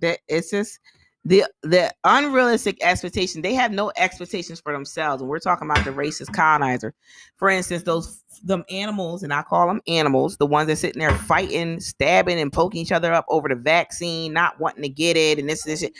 That 0.00 0.20
it's 0.28 0.50
just 0.50 0.78
the 1.24 1.44
the 1.62 1.92
unrealistic 2.04 2.78
expectation. 2.82 3.42
They 3.42 3.54
have 3.54 3.72
no 3.72 3.92
expectations 3.96 4.60
for 4.60 4.72
themselves. 4.72 5.20
And 5.20 5.28
we're 5.28 5.38
talking 5.38 5.70
about 5.70 5.84
the 5.84 5.90
racist 5.90 6.32
colonizer. 6.32 6.94
For 7.36 7.48
instance, 7.48 7.82
those 7.82 8.22
them 8.42 8.64
animals, 8.70 9.22
and 9.22 9.32
I 9.32 9.42
call 9.42 9.66
them 9.66 9.82
animals, 9.86 10.38
the 10.38 10.46
ones 10.46 10.68
that 10.68 10.76
sitting 10.76 11.00
there 11.00 11.14
fighting, 11.14 11.78
stabbing, 11.80 12.40
and 12.40 12.52
poking 12.52 12.80
each 12.80 12.92
other 12.92 13.12
up 13.12 13.26
over 13.28 13.48
the 13.48 13.54
vaccine, 13.54 14.32
not 14.32 14.58
wanting 14.58 14.82
to 14.82 14.88
get 14.88 15.16
it, 15.16 15.38
and 15.38 15.48
this 15.48 15.64
this 15.64 15.80
shit. 15.80 15.92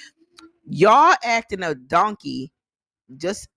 Y'all 0.67 1.17
acting 1.23 1.63
a 1.63 1.75
donkey 1.75 2.53
just 3.17 3.49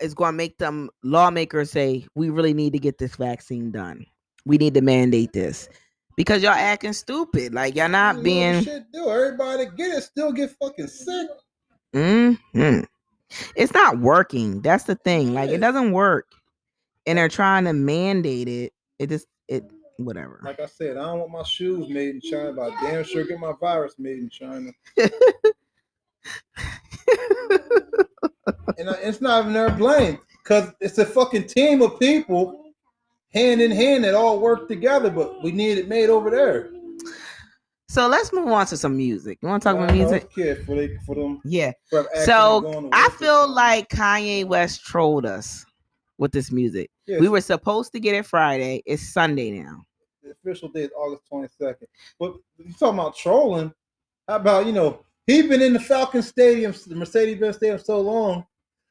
is 0.00 0.14
going 0.14 0.30
to 0.32 0.36
make 0.36 0.58
them 0.58 0.88
lawmakers 1.04 1.70
say 1.70 2.06
we 2.14 2.30
really 2.30 2.54
need 2.54 2.72
to 2.72 2.78
get 2.78 2.98
this 2.98 3.16
vaccine 3.16 3.70
done. 3.70 4.04
We 4.46 4.56
need 4.56 4.74
to 4.74 4.80
mandate 4.80 5.32
this 5.34 5.68
because 6.20 6.42
y'all 6.42 6.52
acting 6.52 6.92
stupid. 6.92 7.54
Like 7.54 7.74
y'all 7.74 7.88
not 7.88 8.18
You 8.18 8.22
being. 8.22 8.60
shit 8.62 8.92
do. 8.92 9.08
Everybody 9.08 9.64
get 9.74 9.90
it 9.96 10.02
still 10.02 10.32
get 10.32 10.50
fucking 10.62 10.88
sick. 10.88 11.30
hmm 11.94 12.32
It's 13.56 13.72
not 13.72 13.98
working. 14.00 14.60
That's 14.60 14.84
the 14.84 14.96
thing. 14.96 15.32
Like 15.32 15.48
it 15.48 15.62
doesn't 15.62 15.92
work, 15.92 16.26
and 17.06 17.16
they're 17.16 17.30
trying 17.30 17.64
to 17.64 17.72
mandate 17.72 18.48
it. 18.48 18.74
It 18.98 19.08
just 19.08 19.28
it 19.48 19.64
whatever. 19.96 20.42
Like 20.44 20.60
I 20.60 20.66
said, 20.66 20.98
I 20.98 21.04
don't 21.04 21.20
want 21.20 21.30
my 21.30 21.42
shoes 21.42 21.88
made 21.88 22.16
in 22.16 22.20
China, 22.20 22.52
but 22.52 22.70
I 22.70 22.82
damn 22.82 23.02
sure 23.02 23.24
get 23.24 23.40
my 23.40 23.54
virus 23.58 23.94
made 23.98 24.18
in 24.18 24.28
China. 24.28 24.72
and 28.76 28.90
I, 28.90 28.94
it's 29.00 29.22
not 29.22 29.40
even 29.40 29.54
their 29.54 29.70
blame 29.70 30.18
because 30.44 30.70
it's 30.80 30.98
a 30.98 31.06
fucking 31.06 31.46
team 31.46 31.80
of 31.80 31.98
people 31.98 32.59
hand 33.32 33.60
in 33.60 33.70
hand 33.70 34.04
that 34.04 34.14
all 34.14 34.40
worked 34.40 34.68
together, 34.68 35.10
but 35.10 35.42
we 35.42 35.52
need 35.52 35.78
it 35.78 35.88
made 35.88 36.10
over 36.10 36.30
there. 36.30 36.70
So 37.88 38.06
let's 38.06 38.32
move 38.32 38.46
on 38.48 38.66
to 38.66 38.76
some 38.76 38.96
music. 38.96 39.38
You 39.42 39.48
want 39.48 39.62
to 39.62 39.68
talk 39.68 39.76
about 39.76 39.92
music? 39.92 40.30
for, 40.64 40.76
they, 40.76 40.96
for 41.04 41.16
them. 41.16 41.40
Yeah. 41.44 41.72
So 41.90 41.98
accidentally 42.04 42.72
going 42.72 42.90
to 42.92 42.96
I 42.96 43.08
feel 43.18 43.48
like 43.52 43.88
Kanye 43.88 44.44
West 44.44 44.84
trolled 44.84 45.26
us 45.26 45.66
with 46.16 46.30
this 46.30 46.52
music. 46.52 46.88
Yes, 47.06 47.20
We 47.20 47.28
were 47.28 47.40
supposed 47.40 47.92
to 47.92 47.98
get 47.98 48.14
it 48.14 48.26
Friday. 48.26 48.82
It's 48.86 49.12
Sunday 49.12 49.50
now. 49.50 49.82
the 50.22 50.30
official 50.30 50.68
date 50.68 50.84
is 50.84 50.90
August 50.96 51.22
22nd. 51.32 51.86
But 52.20 52.34
you 52.58 52.72
talking 52.78 53.00
about 53.00 53.16
trolling? 53.16 53.72
How 54.28 54.36
about 54.36 54.66
you 54.66 54.72
know 54.72 55.04
he 55.26 55.42
been 55.42 55.62
in 55.62 55.72
the 55.72 55.80
Falcon 55.80 56.22
Stadium, 56.22 56.72
the 56.86 56.94
Mercedes-Benz 56.94 57.56
Stadium, 57.56 57.78
so 57.78 58.00
long. 58.00 58.46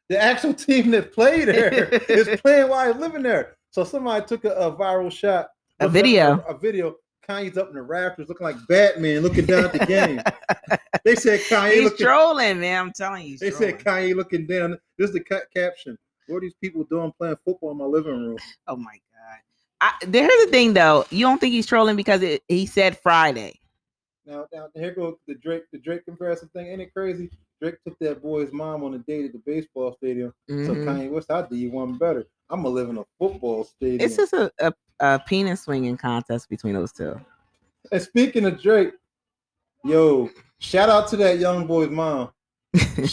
The 0.10 0.21
actual 0.21 0.54
team 0.65 0.91
that 0.91 1.13
played 1.13 1.47
there 1.47 1.86
is 2.10 2.41
playing 2.41 2.67
while 2.67 2.91
he's 2.91 3.02
living 3.02 3.23
there. 3.23 3.56
So 3.71 3.84
somebody 3.84 4.25
took 4.25 4.45
a, 4.45 4.51
a 4.53 4.75
viral 4.75 5.12
shot, 5.12 5.49
A 5.79 5.88
video. 5.88 6.39
a, 6.47 6.53
a 6.53 6.58
video. 6.58 6.95
Kanye's 7.27 7.58
up 7.58 7.69
in 7.69 7.75
the 7.75 7.82
rafters, 7.84 8.27
looking 8.27 8.45
like 8.45 8.55
Batman, 8.67 9.21
looking 9.21 9.45
down 9.45 9.65
at 9.65 9.73
the 9.73 9.86
game. 9.86 10.19
they 11.05 11.15
said 11.15 11.39
Kanye 11.41 11.73
He's 11.73 11.84
looking. 11.84 12.05
trolling, 12.08 12.60
man. 12.60 12.86
I'm 12.88 12.91
telling 12.91 13.27
you. 13.27 13.38
They 13.38 13.51
said. 13.51 13.77
Kanye 13.79 14.15
looking 14.15 14.47
down. 14.47 14.77
This 14.97 15.10
is 15.10 15.13
the 15.13 15.19
ca- 15.23 15.41
caption. 15.55 15.95
What 16.27 16.38
are 16.38 16.41
these 16.41 16.55
people 16.55 16.86
doing 16.86 17.12
playing 17.17 17.36
football 17.45 17.71
in 17.71 17.77
my 17.77 17.86
living 17.86 18.13
room? 18.19 18.38
Oh 18.67 18.75
my 18.75 18.93
god. 18.93 19.01
I, 19.82 19.93
here's 20.12 20.45
the 20.45 20.51
thing, 20.51 20.73
though. 20.73 21.05
You 21.12 21.25
don't 21.25 21.39
think 21.39 21.53
he's 21.53 21.67
trolling 21.67 21.95
because 21.95 22.21
it, 22.23 22.41
he 22.47 22.65
said 22.65 22.97
Friday. 22.97 23.60
Now, 24.25 24.45
now 24.51 24.67
here 24.73 24.93
goes 24.93 25.15
the 25.27 25.36
Drake, 25.36 25.63
the 25.71 25.77
Drake 25.77 26.05
comparison 26.05 26.49
thing. 26.49 26.67
Ain't 26.67 26.82
it 26.82 26.93
crazy? 26.93 27.29
Drake 27.62 27.76
took 27.86 27.98
that 28.00 28.22
boy's 28.22 28.52
mom 28.52 28.84
on 28.84 28.93
a 28.93 29.00
date 29.00 29.26
at 29.26 29.34
the 29.34 29.39
baseball 29.45 29.93
stadium. 29.93 30.34
So 30.48 30.56
Mhm. 30.76 30.86
Kanye 30.86 31.12
West, 31.12 31.30
I 31.32 31.41
do 31.41 31.56
you 31.56 31.72
one 31.72 31.98
better. 31.98 32.26
I'm 32.50 32.63
gonna 32.63 32.74
live 32.74 32.89
in 32.89 32.98
a 32.98 33.06
football 33.19 33.63
stadium. 33.63 34.02
It's 34.02 34.15
just 34.15 34.34
a, 34.34 34.52
a, 34.60 34.74
a 35.00 35.19
penis 35.28 35.62
swinging 35.62 35.98
contest 35.98 36.50
between 36.50 36.74
those 36.74 36.91
two. 36.91 37.19
and 37.91 38.02
speaking 38.02 38.45
of 38.45 38.62
Drake, 38.62 38.93
yo, 39.84 40.30
shout 40.60 40.89
out 40.89 41.08
to 41.10 41.17
that 41.17 41.39
young 41.39 41.65
boy's 41.67 41.89
mom. 41.89 42.32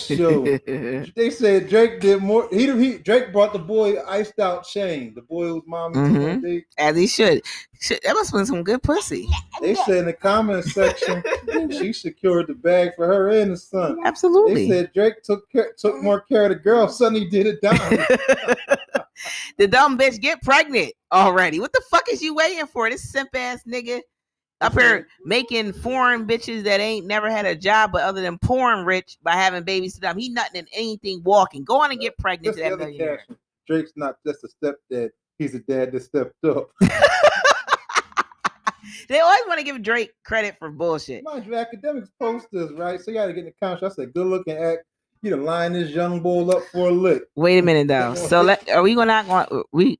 Yo, 0.08 0.44
they 1.16 1.30
said 1.30 1.68
Drake 1.68 2.00
did 2.00 2.22
more. 2.22 2.46
He, 2.50 2.70
he 2.78 2.98
Drake 2.98 3.32
brought 3.32 3.52
the 3.54 3.58
boy 3.58 3.96
iced 4.06 4.38
out 4.38 4.66
Shane, 4.66 5.14
the 5.14 5.22
boy 5.22 5.46
whose 5.46 5.62
mom 5.66 5.94
he 5.94 6.00
took 6.12 6.22
on 6.22 6.30
a 6.30 6.34
Mhm. 6.36 6.42
date. 6.42 6.64
As 6.76 6.96
he 6.96 7.06
should. 7.06 7.42
Shit, 7.80 8.02
that 8.04 8.12
must 8.14 8.30
have 8.32 8.38
been 8.38 8.46
some 8.46 8.62
good 8.62 8.82
pussy. 8.82 9.26
They 9.62 9.74
said 9.74 9.98
in 9.98 10.04
the 10.06 10.12
comment 10.12 10.64
section 10.64 11.22
she 11.70 11.92
secured 11.94 12.48
the 12.48 12.54
bag 12.54 12.90
for 12.96 13.06
her 13.06 13.30
and 13.30 13.52
the 13.52 13.56
son. 13.56 13.98
Absolutely. 14.04 14.54
They 14.54 14.68
said 14.68 14.90
Drake 14.92 15.22
took 15.22 15.50
care, 15.50 15.72
took 15.78 16.02
more 16.02 16.20
care 16.20 16.44
of 16.44 16.48
the 16.50 16.56
girl. 16.56 16.88
Sonny 16.88 17.26
did 17.28 17.46
it 17.46 17.62
down. 17.62 17.78
the 19.58 19.66
dumb 19.68 19.96
bitch 19.96 20.20
get 20.20 20.42
pregnant 20.42 20.92
already. 21.12 21.60
What 21.60 21.72
the 21.72 21.82
fuck 21.90 22.10
is 22.10 22.20
you 22.22 22.34
waiting 22.34 22.66
for? 22.66 22.90
This 22.90 23.10
simp 23.10 23.30
ass 23.34 23.60
nigga 23.66 24.00
up 24.60 24.72
here 24.72 25.06
making 25.24 25.72
foreign 25.72 26.26
bitches 26.26 26.64
that 26.64 26.80
ain't 26.80 27.06
never 27.06 27.30
had 27.30 27.44
a 27.44 27.54
job 27.54 27.92
but 27.92 28.02
other 28.02 28.22
than 28.22 28.38
porn 28.38 28.84
rich 28.84 29.18
by 29.22 29.32
having 29.32 29.62
babies 29.64 29.94
to 29.94 30.00
them. 30.00 30.18
He 30.18 30.30
nothing 30.30 30.60
in 30.60 30.66
anything 30.72 31.22
walking. 31.24 31.64
Go 31.64 31.82
on 31.82 31.90
and 31.90 32.00
get 32.00 32.16
pregnant 32.18 32.56
That's 32.56 32.68
to 32.68 32.76
that 32.76 32.78
millionaire. 32.78 33.24
Drake's 33.66 33.92
not 33.96 34.16
just 34.26 34.44
a 34.44 34.48
stepdad. 34.64 35.10
He's 35.38 35.54
a 35.54 35.58
dad 35.60 35.92
that 35.92 36.02
stepped 36.02 36.44
up. 36.44 36.70
They 39.08 39.20
always 39.20 39.40
want 39.46 39.58
to 39.58 39.64
give 39.64 39.82
Drake 39.82 40.12
credit 40.24 40.56
for 40.58 40.70
bullshit. 40.70 41.24
Mind 41.24 41.46
you, 41.46 41.52
Akademiks 41.52 42.08
post 42.20 42.48
this, 42.52 42.70
right? 42.72 43.00
So 43.00 43.10
you 43.10 43.16
got 43.16 43.26
to 43.26 43.32
get 43.32 43.40
in 43.40 43.46
the 43.46 43.54
comments. 43.60 43.82
I 43.82 43.88
said, 43.88 44.12
good 44.14 44.26
looking 44.26 44.56
act. 44.56 44.84
You 45.22 45.30
done 45.30 45.44
line 45.44 45.72
this 45.72 45.90
young 45.90 46.20
bull 46.20 46.50
up 46.54 46.62
for 46.72 46.88
a 46.88 46.92
lick. 46.92 47.24
Wait 47.34 47.58
a 47.58 47.62
minute 47.62 47.88
though. 47.88 48.14
So 48.28 48.42
let 48.42 48.68
are 48.70 48.82
we 48.82 48.94
gonna 48.94 49.06
not 49.06 49.26
going 49.26 49.64
we 49.72 49.98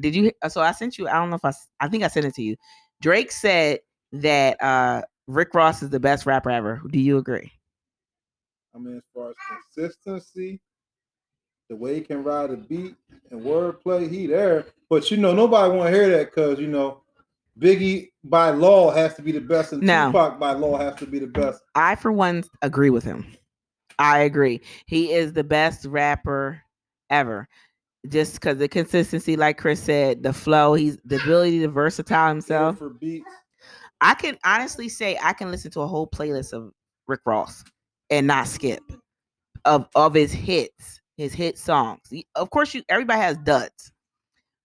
did 0.00 0.14
you 0.14 0.32
uh, 0.40 0.48
so 0.48 0.60
I 0.60 0.72
sent 0.72 0.96
you 0.96 1.08
I 1.08 1.14
don't 1.14 1.30
know 1.30 1.36
if 1.36 1.44
I 1.44 1.52
I 1.80 1.88
think 1.88 2.04
I 2.04 2.08
sent 2.08 2.26
it 2.26 2.34
to 2.36 2.42
you. 2.42 2.56
Drake 3.00 3.32
said 3.32 3.80
that 4.12 4.62
uh 4.62 5.02
Rick 5.26 5.54
Ross 5.54 5.82
is 5.82 5.90
the 5.90 6.00
best 6.00 6.26
rapper 6.26 6.50
ever. 6.50 6.82
Do 6.90 6.98
you 6.98 7.18
agree? 7.18 7.52
I 8.74 8.78
mean, 8.78 8.96
as 8.96 9.02
far 9.14 9.30
as 9.30 9.36
consistency, 9.76 10.60
the 11.68 11.76
way 11.76 11.96
he 11.96 12.00
can 12.00 12.22
ride 12.24 12.50
a 12.50 12.56
beat 12.56 12.96
and 13.30 13.40
wordplay, 13.40 14.10
he 14.10 14.26
there. 14.26 14.66
But 14.90 15.10
you 15.10 15.16
know, 15.16 15.32
nobody 15.32 15.74
want 15.76 15.90
to 15.90 15.96
hear 15.96 16.10
that 16.10 16.26
because 16.34 16.58
you 16.58 16.66
know, 16.66 17.02
Biggie 17.58 18.10
by 18.24 18.50
law 18.50 18.90
has 18.90 19.14
to 19.14 19.22
be 19.22 19.32
the 19.32 19.40
best, 19.40 19.72
and 19.72 19.82
No. 19.82 20.06
Tupac 20.06 20.38
by 20.38 20.52
law 20.52 20.76
has 20.78 20.96
to 20.96 21.06
be 21.06 21.18
the 21.18 21.26
best. 21.26 21.62
I 21.74 21.94
for 21.96 22.10
one 22.12 22.44
agree 22.62 22.90
with 22.90 23.04
him. 23.04 23.26
I 23.98 24.20
agree. 24.20 24.60
He 24.86 25.12
is 25.12 25.32
the 25.32 25.44
best 25.44 25.84
rapper 25.84 26.62
ever. 27.10 27.48
Just 28.08 28.34
because 28.34 28.58
the 28.58 28.68
consistency, 28.68 29.36
like 29.36 29.58
Kris 29.58 29.80
said, 29.80 30.22
the 30.24 30.32
flow, 30.32 30.74
he's 30.74 30.98
the 31.04 31.16
ability 31.22 31.60
to 31.60 31.68
versatile 31.68 32.28
himself. 32.28 32.78
for 32.78 32.90
beats. 32.90 33.26
I 34.02 34.14
can 34.14 34.36
honestly 34.44 34.88
say 34.88 35.16
I 35.22 35.32
can 35.32 35.50
listen 35.50 35.70
to 35.72 35.80
a 35.80 35.86
whole 35.86 36.06
playlist 36.08 36.52
of 36.52 36.72
Rick 37.06 37.20
Ross 37.24 37.64
and 38.10 38.26
not 38.26 38.46
skip 38.48 38.82
of 39.64 39.86
of 39.94 40.12
his 40.14 40.32
hits, 40.32 41.00
his 41.16 41.32
hit 41.32 41.56
songs. 41.56 42.00
He- 42.10 42.26
Of 42.34 42.50
course, 42.50 42.74
you 42.74 42.82
everybody 42.88 43.20
has 43.20 43.36
duds, 43.38 43.92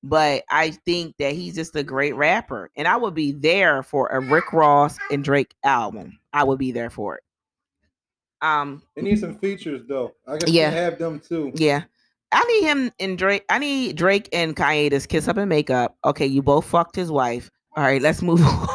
but 0.04 0.44
I 0.50 0.72
think 0.86 1.16
that 1.20 1.34
he's 1.34 1.56
just 1.56 1.76
a 1.76 1.84
great 1.84 2.16
rapper, 2.16 2.72
and 2.76 2.88
I 2.88 2.98
would 2.98 3.14
be 3.14 3.32
there 3.32 3.84
for 3.84 4.08
a 4.08 4.20
Rick 4.20 4.54
Ross 4.54 4.98
and 5.12 5.24
Drake 5.24 5.54
album. 5.64 6.18
I 6.34 6.44
would 6.44 6.58
be 6.60 6.72
there 6.72 6.90
for 6.90 7.16
it. 7.18 7.24
Um, 8.42 8.82
It 8.96 9.04
needs 9.04 9.22
some 9.22 9.38
features 9.40 9.84
though. 9.88 10.14
I 10.28 10.38
guess 10.38 10.50
Yeah. 10.50 10.70
yeah. 10.72 10.82
have 10.82 10.98
them 11.00 11.20
too. 11.20 11.52
yeah. 11.56 11.84
I 12.32 12.44
need 12.44 12.64
him 12.68 12.92
and 13.00 13.18
Drake. 13.18 13.46
I 13.50 13.58
need 13.58 13.96
Drake 13.96 14.28
and 14.34 14.56
Kanye 14.56 14.90
to 14.90 15.08
kiss 15.08 15.28
up 15.30 15.38
and 15.38 15.48
make 15.48 15.70
up. 15.70 15.96
Okay, 16.04 16.26
you 16.26 16.42
both 16.42 16.66
fucked 16.66 16.96
his 16.96 17.10
wife. 17.10 17.50
All 17.76 17.84
right, 17.84 18.02
let's 18.02 18.22
move 18.22 18.42
on. 18.46 18.68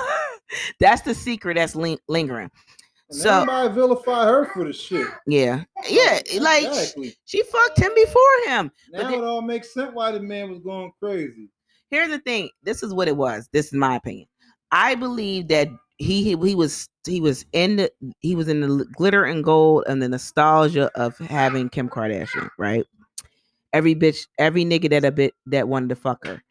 That's 0.80 1.02
the 1.02 1.14
secret 1.14 1.54
that's 1.54 1.74
ling- 1.74 1.98
lingering. 2.08 2.50
And 3.10 3.18
So- 3.18 3.30
everybody 3.42 3.74
vilify 3.74 4.24
her 4.24 4.46
for 4.52 4.64
the 4.64 4.72
shit. 4.72 5.06
Yeah, 5.26 5.64
yeah. 5.88 6.20
Like 6.40 6.64
exactly. 6.64 7.14
she 7.24 7.42
fucked 7.44 7.78
him 7.78 7.92
before 7.94 8.38
him. 8.46 8.70
Now 8.90 9.10
then- 9.10 9.14
it 9.20 9.24
all 9.24 9.42
makes 9.42 9.72
sense 9.74 9.90
why 9.92 10.10
the 10.12 10.20
man 10.20 10.50
was 10.50 10.60
going 10.60 10.92
crazy. 11.00 11.48
Here's 11.90 12.08
the 12.08 12.20
thing. 12.20 12.48
This 12.62 12.82
is 12.82 12.94
what 12.94 13.08
it 13.08 13.16
was. 13.16 13.48
This 13.52 13.66
is 13.66 13.74
my 13.74 13.96
opinion. 13.96 14.26
I 14.70 14.94
believe 14.94 15.48
that 15.48 15.68
he 15.98 16.24
he, 16.24 16.36
he 16.36 16.54
was 16.54 16.88
he 17.06 17.20
was 17.20 17.44
in 17.52 17.76
the 17.76 17.92
he 18.20 18.34
was 18.34 18.48
in 18.48 18.60
the 18.60 18.86
glitter 18.96 19.24
and 19.24 19.44
gold 19.44 19.84
and 19.86 20.02
the 20.02 20.08
nostalgia 20.08 20.90
of 20.94 21.18
having 21.18 21.68
Kim 21.68 21.88
Kardashian, 21.90 22.48
right? 22.58 22.84
Every 23.74 23.94
bitch, 23.94 24.26
every 24.38 24.64
nigga 24.64 24.88
that 24.90 25.04
a 25.04 25.12
bit 25.12 25.34
that 25.46 25.68
wanted 25.68 25.90
to 25.90 25.96
fuck 25.96 26.26
her. 26.26 26.42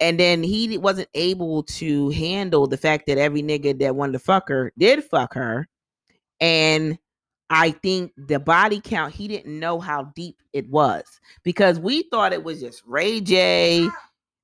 And 0.00 0.18
then 0.18 0.42
he 0.42 0.78
wasn't 0.78 1.08
able 1.14 1.62
to 1.64 2.10
handle 2.10 2.66
the 2.66 2.78
fact 2.78 3.06
that 3.06 3.18
every 3.18 3.42
nigga 3.42 3.78
that 3.80 3.94
wanted 3.96 4.12
to 4.12 4.18
fuck 4.18 4.48
her 4.48 4.72
did 4.78 5.04
fuck 5.04 5.34
her. 5.34 5.68
And 6.40 6.98
I 7.50 7.72
think 7.72 8.12
the 8.16 8.38
body 8.38 8.80
count, 8.80 9.12
he 9.12 9.28
didn't 9.28 9.58
know 9.58 9.78
how 9.78 10.04
deep 10.14 10.40
it 10.52 10.68
was 10.68 11.04
because 11.42 11.78
we 11.78 12.04
thought 12.04 12.32
it 12.32 12.42
was 12.42 12.60
just 12.60 12.82
Ray 12.86 13.20
J, 13.20 13.88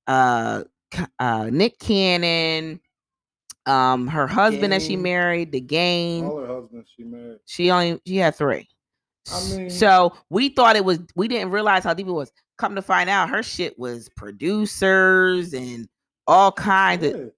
uh, 0.07 0.65
uh, 1.19 1.49
Nick 1.51 1.79
Cannon, 1.79 2.81
um, 3.67 4.07
her 4.09 4.27
husband 4.27 4.73
that 4.73 4.83
she 4.83 4.97
married, 4.97 5.53
the 5.53 5.61
game. 5.61 6.27
All 6.27 6.39
her 6.39 6.47
husbands 6.47 6.89
she 6.95 7.05
married. 7.05 7.39
She 7.47 7.71
only 7.71 8.01
she 8.07 8.17
had 8.17 8.35
three. 8.35 8.69
I 9.33 9.57
mean- 9.57 9.71
so 9.71 10.15
we 10.31 10.49
thought 10.51 10.77
it 10.77 10.85
was. 10.85 11.01
We 11.15 11.29
didn't 11.29 11.51
realize 11.51 11.85
how 11.85 11.95
deep 11.95 12.07
it 12.07 12.13
was. 12.13 12.33
Come 12.59 12.75
to 12.77 12.83
find 12.83 13.11
out, 13.11 13.29
her 13.31 13.43
shit 13.43 13.79
was 13.79 14.09
producers 14.11 15.53
and 15.55 15.89
all 16.27 16.53
kinds 16.53 17.05
of 17.05 17.33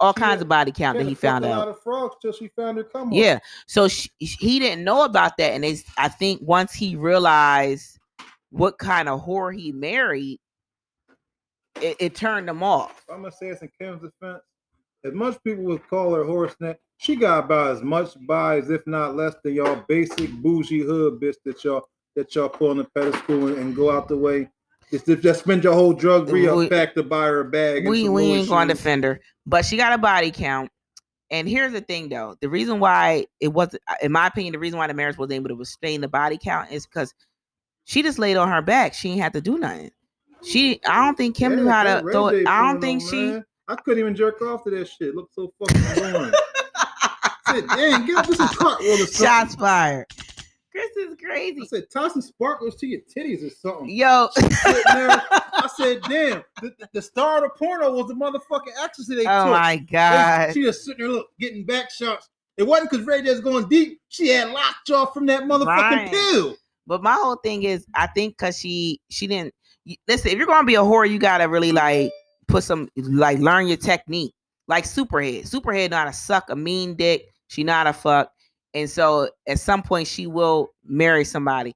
all 0.00 0.12
She 0.14 0.20
kinds 0.20 0.32
had- 0.34 0.42
of 0.42 0.48
body 0.48 0.70
count 0.72 0.96
that 0.98 1.06
he 1.06 1.14
found 1.14 1.44
a 1.44 1.48
out. 1.52 1.58
lot 1.58 1.68
of 1.68 1.82
frogs 1.82 2.14
till 2.22 2.32
she 2.32 2.48
found 2.48 2.78
her 2.78 2.84
come. 2.84 3.12
Yeah. 3.12 3.40
So 3.66 3.88
she, 3.88 4.08
he 4.20 4.58
didn't 4.60 4.84
know 4.84 5.04
about 5.04 5.36
that, 5.38 5.52
and 5.52 5.64
it's, 5.64 5.82
I 5.98 6.08
think 6.08 6.40
once 6.42 6.72
he 6.72 6.94
realized 6.96 7.98
what 8.50 8.78
kind 8.78 9.08
of 9.08 9.24
whore 9.24 9.54
he 9.54 9.72
married, 9.72 10.38
it, 11.80 11.96
it 11.98 12.14
turned 12.14 12.48
him 12.48 12.62
off. 12.62 13.04
I'm 13.10 13.22
gonna 13.22 13.32
say 13.32 13.48
it's 13.48 13.62
in 13.62 13.70
Kim's 13.78 14.02
defense. 14.02 14.42
As 15.04 15.12
much 15.12 15.42
people 15.42 15.64
would 15.64 15.86
call 15.88 16.14
her 16.14 16.24
horse 16.24 16.54
snap, 16.56 16.78
she 16.98 17.16
got 17.16 17.44
about 17.44 17.72
as 17.72 17.82
much 17.82 18.14
buys, 18.26 18.70
if 18.70 18.86
not 18.86 19.16
less, 19.16 19.34
than 19.42 19.54
y'all 19.54 19.84
basic 19.88 20.30
bougie 20.30 20.82
hood 20.82 21.20
bitch 21.20 21.36
that 21.44 21.64
y'all 21.64 21.84
that 22.14 22.34
y'all 22.34 22.48
put 22.48 22.70
on 22.70 22.76
the 22.78 22.84
pedestal 22.84 23.48
and, 23.48 23.58
and 23.58 23.76
go 23.76 23.90
out 23.90 24.08
the 24.08 24.16
way. 24.16 24.48
It's 24.92 25.04
to 25.04 25.16
just 25.16 25.40
spend 25.40 25.64
your 25.64 25.72
whole 25.72 25.94
drug 25.94 26.28
re-up 26.28 26.68
pack 26.68 26.94
to 26.94 27.02
buy 27.02 27.24
her 27.24 27.40
a 27.40 27.44
bag. 27.46 27.88
we 27.88 28.08
we 28.08 28.24
ain't 28.24 28.48
going 28.48 28.68
to 28.68 28.74
defend 28.74 29.02
her, 29.04 29.20
but 29.46 29.64
she 29.64 29.76
got 29.76 29.92
a 29.94 29.98
body 29.98 30.30
count. 30.30 30.70
And 31.30 31.48
here's 31.48 31.72
the 31.72 31.80
thing, 31.80 32.10
though: 32.10 32.36
the 32.40 32.48
reason 32.50 32.78
why 32.78 33.26
it 33.40 33.48
wasn't, 33.48 33.82
in 34.02 34.12
my 34.12 34.26
opinion, 34.26 34.52
the 34.52 34.58
reason 34.58 34.78
why 34.78 34.86
the 34.86 34.94
marriage 34.94 35.16
wasn't 35.16 35.32
able 35.32 35.48
to 35.56 35.64
sustain 35.64 36.02
the 36.02 36.08
body 36.08 36.38
count 36.38 36.70
is 36.70 36.86
because 36.86 37.14
she 37.84 38.02
just 38.02 38.18
laid 38.18 38.36
on 38.36 38.48
her 38.48 38.62
back. 38.62 38.92
She 38.94 39.12
ain't 39.12 39.22
had 39.22 39.32
to 39.32 39.40
do 39.40 39.58
nothing. 39.58 39.90
She, 40.44 40.80
I 40.84 41.04
don't 41.04 41.16
think 41.16 41.36
Kim 41.36 41.56
knew 41.56 41.68
how 41.68 41.84
to 41.84 42.00
throw 42.02 42.28
it. 42.28 42.46
I 42.46 42.70
don't 42.70 42.80
think 42.80 43.00
she. 43.00 43.40
I 43.72 43.76
couldn't 43.76 44.00
even 44.00 44.14
jerk 44.14 44.42
off 44.42 44.64
to 44.64 44.70
that 44.70 44.86
shit. 44.88 45.14
Looked 45.14 45.34
so 45.34 45.52
fucking 45.58 45.82
boring. 46.12 46.32
I 46.74 47.30
said, 47.54 47.66
"Damn, 47.68 48.06
get 48.06 48.16
up 48.18 48.28
with 48.28 48.36
some 48.36 48.48
cartwheel 48.48 48.94
or 48.94 48.96
something." 49.06 49.26
Shots 49.26 49.54
fired. 49.54 50.06
Kris 50.70 50.90
is 50.96 51.16
crazy. 51.22 51.60
I 51.62 51.66
said, 51.66 51.84
"Toss 51.90 52.12
some 52.12 52.22
sparklers 52.22 52.74
to 52.76 52.86
your 52.86 53.00
titties 53.14 53.46
or 53.46 53.50
something." 53.50 53.88
Yo, 53.90 54.28
there, 54.36 55.22
I 55.32 55.68
said, 55.76 56.02
"Damn, 56.02 56.42
the, 56.60 56.72
the- 56.92 57.02
star 57.02 57.38
of 57.38 57.42
the 57.44 57.50
porno 57.58 57.92
was 57.92 58.08
the 58.08 58.14
motherfucking 58.14 58.72
actress 58.82 59.06
that 59.08 59.14
they 59.16 59.26
oh 59.26 59.44
took." 59.44 59.52
my 59.52 59.76
They- 59.76 59.82
god. 59.84 60.54
She 60.54 60.62
just 60.62 60.84
sitting 60.84 61.04
there, 61.04 61.12
look, 61.12 61.28
getting 61.40 61.64
back 61.64 61.90
shots. 61.90 62.28
It 62.58 62.64
wasn't 62.64 62.90
because 62.90 63.06
Ray 63.06 63.22
J's 63.22 63.40
going 63.40 63.68
deep. 63.68 64.00
She 64.08 64.28
had 64.28 64.50
lockjaw 64.50 65.06
from 65.06 65.24
that 65.26 65.44
motherfucking 65.44 65.66
Right. 65.66 66.10
pill. 66.10 66.56
But 66.86 67.02
my 67.02 67.14
whole 67.14 67.36
thing 67.36 67.62
is, 67.62 67.86
I 67.94 68.06
think 68.08 68.36
because 68.36 68.58
she 68.58 69.00
she 69.10 69.26
didn't 69.26 69.54
listen. 70.08 70.30
If 70.30 70.36
you're 70.38 70.46
gonna 70.46 70.66
be 70.66 70.74
a 70.74 70.80
whore, 70.80 71.08
you 71.08 71.18
gotta 71.18 71.48
really 71.48 71.72
like 71.72 72.10
put 72.52 72.62
some 72.62 72.88
like 72.96 73.38
learn 73.38 73.66
your 73.66 73.76
technique. 73.76 74.34
Like 74.68 74.84
Superhead, 74.84 75.50
Superhead 75.50 75.90
not 75.90 76.06
a 76.06 76.12
suck 76.12 76.48
a 76.50 76.56
mean 76.56 76.94
dick. 76.94 77.24
She 77.48 77.64
not 77.64 77.86
a 77.86 77.92
fuck, 77.92 78.30
and 78.74 78.88
so 78.88 79.28
at 79.46 79.58
some 79.58 79.82
point 79.82 80.06
she 80.06 80.26
will 80.26 80.70
marry 80.84 81.24
somebody. 81.24 81.74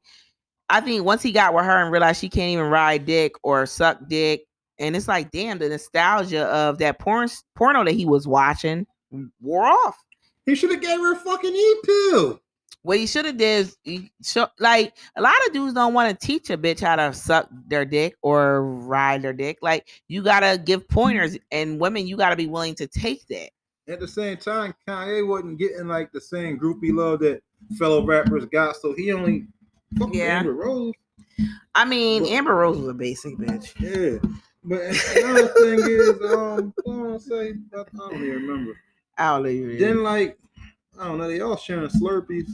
I 0.68 0.80
think 0.80 1.04
once 1.04 1.22
he 1.22 1.32
got 1.32 1.54
with 1.54 1.64
her 1.64 1.82
and 1.82 1.92
realized 1.92 2.20
she 2.20 2.28
can't 2.28 2.50
even 2.50 2.66
ride 2.66 3.04
dick 3.04 3.32
or 3.42 3.66
suck 3.66 3.98
dick, 4.08 4.44
and 4.78 4.96
it's 4.96 5.08
like, 5.08 5.30
damn, 5.30 5.58
the 5.58 5.68
nostalgia 5.68 6.44
of 6.46 6.78
that 6.78 6.98
porn 6.98 7.28
porno 7.54 7.84
that 7.84 7.92
he 7.92 8.06
was 8.06 8.26
watching 8.26 8.86
wore 9.40 9.66
off. 9.66 9.96
He 10.44 10.54
should 10.54 10.70
have 10.70 10.80
gave 10.80 10.98
her 10.98 11.12
a 11.12 11.16
fucking 11.16 11.54
E 11.54 11.76
pill. 11.84 12.40
What 12.86 12.98
he 12.98 13.08
should 13.08 13.24
have 13.24 13.36
did 13.36 13.66
is 13.66 13.76
he 13.82 14.12
show, 14.22 14.46
like 14.60 14.96
a 15.16 15.20
lot 15.20 15.34
of 15.44 15.52
dudes 15.52 15.74
don't 15.74 15.92
want 15.92 16.08
to 16.08 16.24
teach 16.24 16.50
a 16.50 16.56
bitch 16.56 16.78
how 16.78 16.94
to 16.94 17.12
suck 17.12 17.48
their 17.66 17.84
dick 17.84 18.14
or 18.22 18.62
ride 18.62 19.22
their 19.22 19.32
dick. 19.32 19.58
Like 19.60 19.88
you 20.06 20.22
gotta 20.22 20.56
give 20.56 20.86
pointers, 20.88 21.36
and 21.50 21.80
women 21.80 22.06
you 22.06 22.16
gotta 22.16 22.36
be 22.36 22.46
willing 22.46 22.76
to 22.76 22.86
take 22.86 23.26
that. 23.26 23.50
At 23.88 23.98
the 23.98 24.06
same 24.06 24.36
time, 24.36 24.72
Kanye 24.86 25.26
wasn't 25.26 25.58
getting 25.58 25.88
like 25.88 26.12
the 26.12 26.20
same 26.20 26.60
groupie 26.60 26.94
love 26.94 27.18
that 27.20 27.42
fellow 27.76 28.06
rappers 28.06 28.44
got, 28.46 28.76
so 28.76 28.92
he 28.92 29.12
only 29.12 29.48
Yeah. 30.12 30.38
Amber 30.38 30.52
Rose. 30.52 30.94
I 31.74 31.84
mean, 31.84 32.22
But- 32.22 32.30
Amber 32.30 32.54
Rose 32.54 32.78
was 32.78 32.86
a 32.88 32.94
basic 32.94 33.36
bitch. 33.36 33.74
Yeah. 33.80 34.30
But 34.62 34.82
another 35.16 35.48
thing 35.48 35.80
is, 35.90 36.10
um, 36.32 36.72
I 36.86 36.90
to 37.18 37.18
say, 37.20 37.54
I 37.76 37.82
don't 37.96 38.14
even 38.14 38.28
remember. 38.46 38.78
I 39.18 39.36
don't 39.36 39.42
you 39.50 39.76
Then 39.76 40.04
like, 40.04 40.38
I 40.98 41.08
don't 41.08 41.18
know, 41.18 41.28
they 41.28 41.40
all 41.40 41.56
sharing 41.56 41.88
Slurpees. 41.88 42.48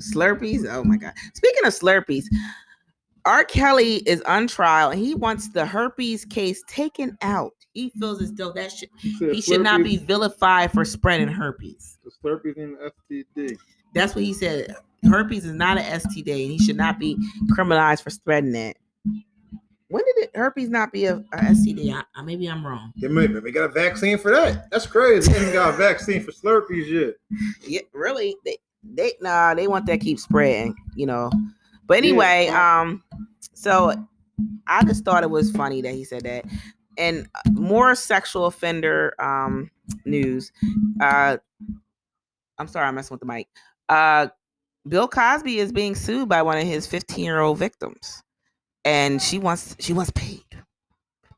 Slurpees. 0.00 0.66
Oh 0.68 0.84
my 0.84 0.96
god. 0.96 1.12
Speaking 1.34 1.64
of 1.64 1.72
Slurpees, 1.72 2.24
R. 3.24 3.44
Kelly 3.44 3.96
is 4.06 4.22
on 4.22 4.46
trial 4.46 4.90
and 4.90 5.00
he 5.00 5.14
wants 5.14 5.48
the 5.48 5.66
herpes 5.66 6.24
case 6.24 6.62
taken 6.66 7.16
out. 7.22 7.52
He 7.72 7.90
feels 7.90 8.20
as 8.20 8.32
though 8.32 8.52
that 8.52 8.72
should 8.72 8.88
he 8.98 9.40
should 9.40 9.62
not 9.62 9.84
be 9.84 9.96
vilified 9.96 10.72
for 10.72 10.84
spreading 10.84 11.28
herpes. 11.28 11.98
the 12.04 12.10
Slurpees 12.10 12.56
in 12.56 12.76
STD. 12.76 13.56
That's 13.94 14.14
what 14.14 14.24
he 14.24 14.32
said. 14.32 14.74
Herpes 15.04 15.44
is 15.44 15.52
not 15.52 15.78
an 15.78 16.00
STD 16.00 16.42
and 16.42 16.52
he 16.52 16.58
should 16.58 16.76
not 16.76 16.98
be 16.98 17.16
criminalized 17.52 18.02
for 18.02 18.10
spreading 18.10 18.54
it. 18.54 18.76
When 19.90 20.04
did 20.04 20.24
it, 20.24 20.30
herpes 20.36 20.68
not 20.70 20.92
be 20.92 21.06
a, 21.06 21.16
a 21.16 21.36
STD? 21.36 21.92
I, 21.92 22.02
I- 22.14 22.22
maybe 22.22 22.46
I'm 22.48 22.64
wrong. 22.66 22.92
They 23.00 23.08
may 23.08 23.26
they 23.26 23.50
got 23.50 23.64
a 23.64 23.68
vaccine 23.72 24.18
for 24.18 24.30
that. 24.30 24.70
That's 24.70 24.86
crazy. 24.86 25.32
They 25.32 25.44
ain't 25.44 25.52
got 25.52 25.74
a 25.74 25.76
vaccine 25.76 26.22
for 26.22 26.30
Slurpees 26.32 26.88
yet. 26.88 27.14
Yeah, 27.66 27.80
really? 27.92 28.36
They 28.44 28.58
they 28.84 29.12
nah, 29.20 29.54
they 29.54 29.66
want 29.68 29.86
that 29.86 30.00
keep 30.00 30.18
spreading, 30.18 30.74
you 30.94 31.06
know. 31.06 31.30
But 31.86 31.98
anyway, 31.98 32.46
Yeah. 32.46 32.80
um, 32.80 33.02
so 33.52 33.92
I 34.66 34.84
just 34.84 35.04
thought 35.04 35.22
it 35.24 35.30
was 35.30 35.50
funny 35.50 35.82
that 35.82 35.92
he 35.92 36.04
said 36.04 36.22
that. 36.22 36.44
And 36.96 37.26
uh, 37.34 37.50
more 37.52 37.94
sexual 37.94 38.46
offender 38.46 39.14
um 39.18 39.70
news. 40.04 40.52
Uh 41.00 41.38
I'm 42.58 42.68
sorry, 42.68 42.86
I'm 42.86 42.94
messing 42.94 43.14
with 43.14 43.20
the 43.20 43.26
mic. 43.26 43.48
Uh 43.88 44.28
Bill 44.88 45.08
Cosby 45.08 45.58
is 45.58 45.72
being 45.72 45.94
sued 45.94 46.28
by 46.28 46.42
one 46.42 46.56
of 46.58 46.64
his 46.66 46.86
15 46.86 47.24
year 47.24 47.40
old 47.40 47.58
victims, 47.58 48.22
and 48.84 49.20
she 49.20 49.38
wants 49.38 49.76
she 49.80 49.92
wants 49.92 50.10
paid 50.12 50.44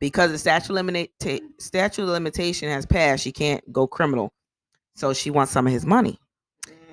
because 0.01 0.31
the 0.33 0.39
statute 0.39 0.77
of 0.77 1.09
statute 1.59 2.03
of 2.03 2.09
limitation 2.09 2.69
has 2.69 2.87
passed. 2.87 3.23
She 3.25 3.33
can't 3.33 3.63
go 3.73 3.87
criminal, 3.87 4.33
so 4.97 5.13
she 5.13 5.31
wants 5.31 5.53
some 5.53 5.67
of 5.67 5.73
his 5.73 5.87
money. 5.87 6.19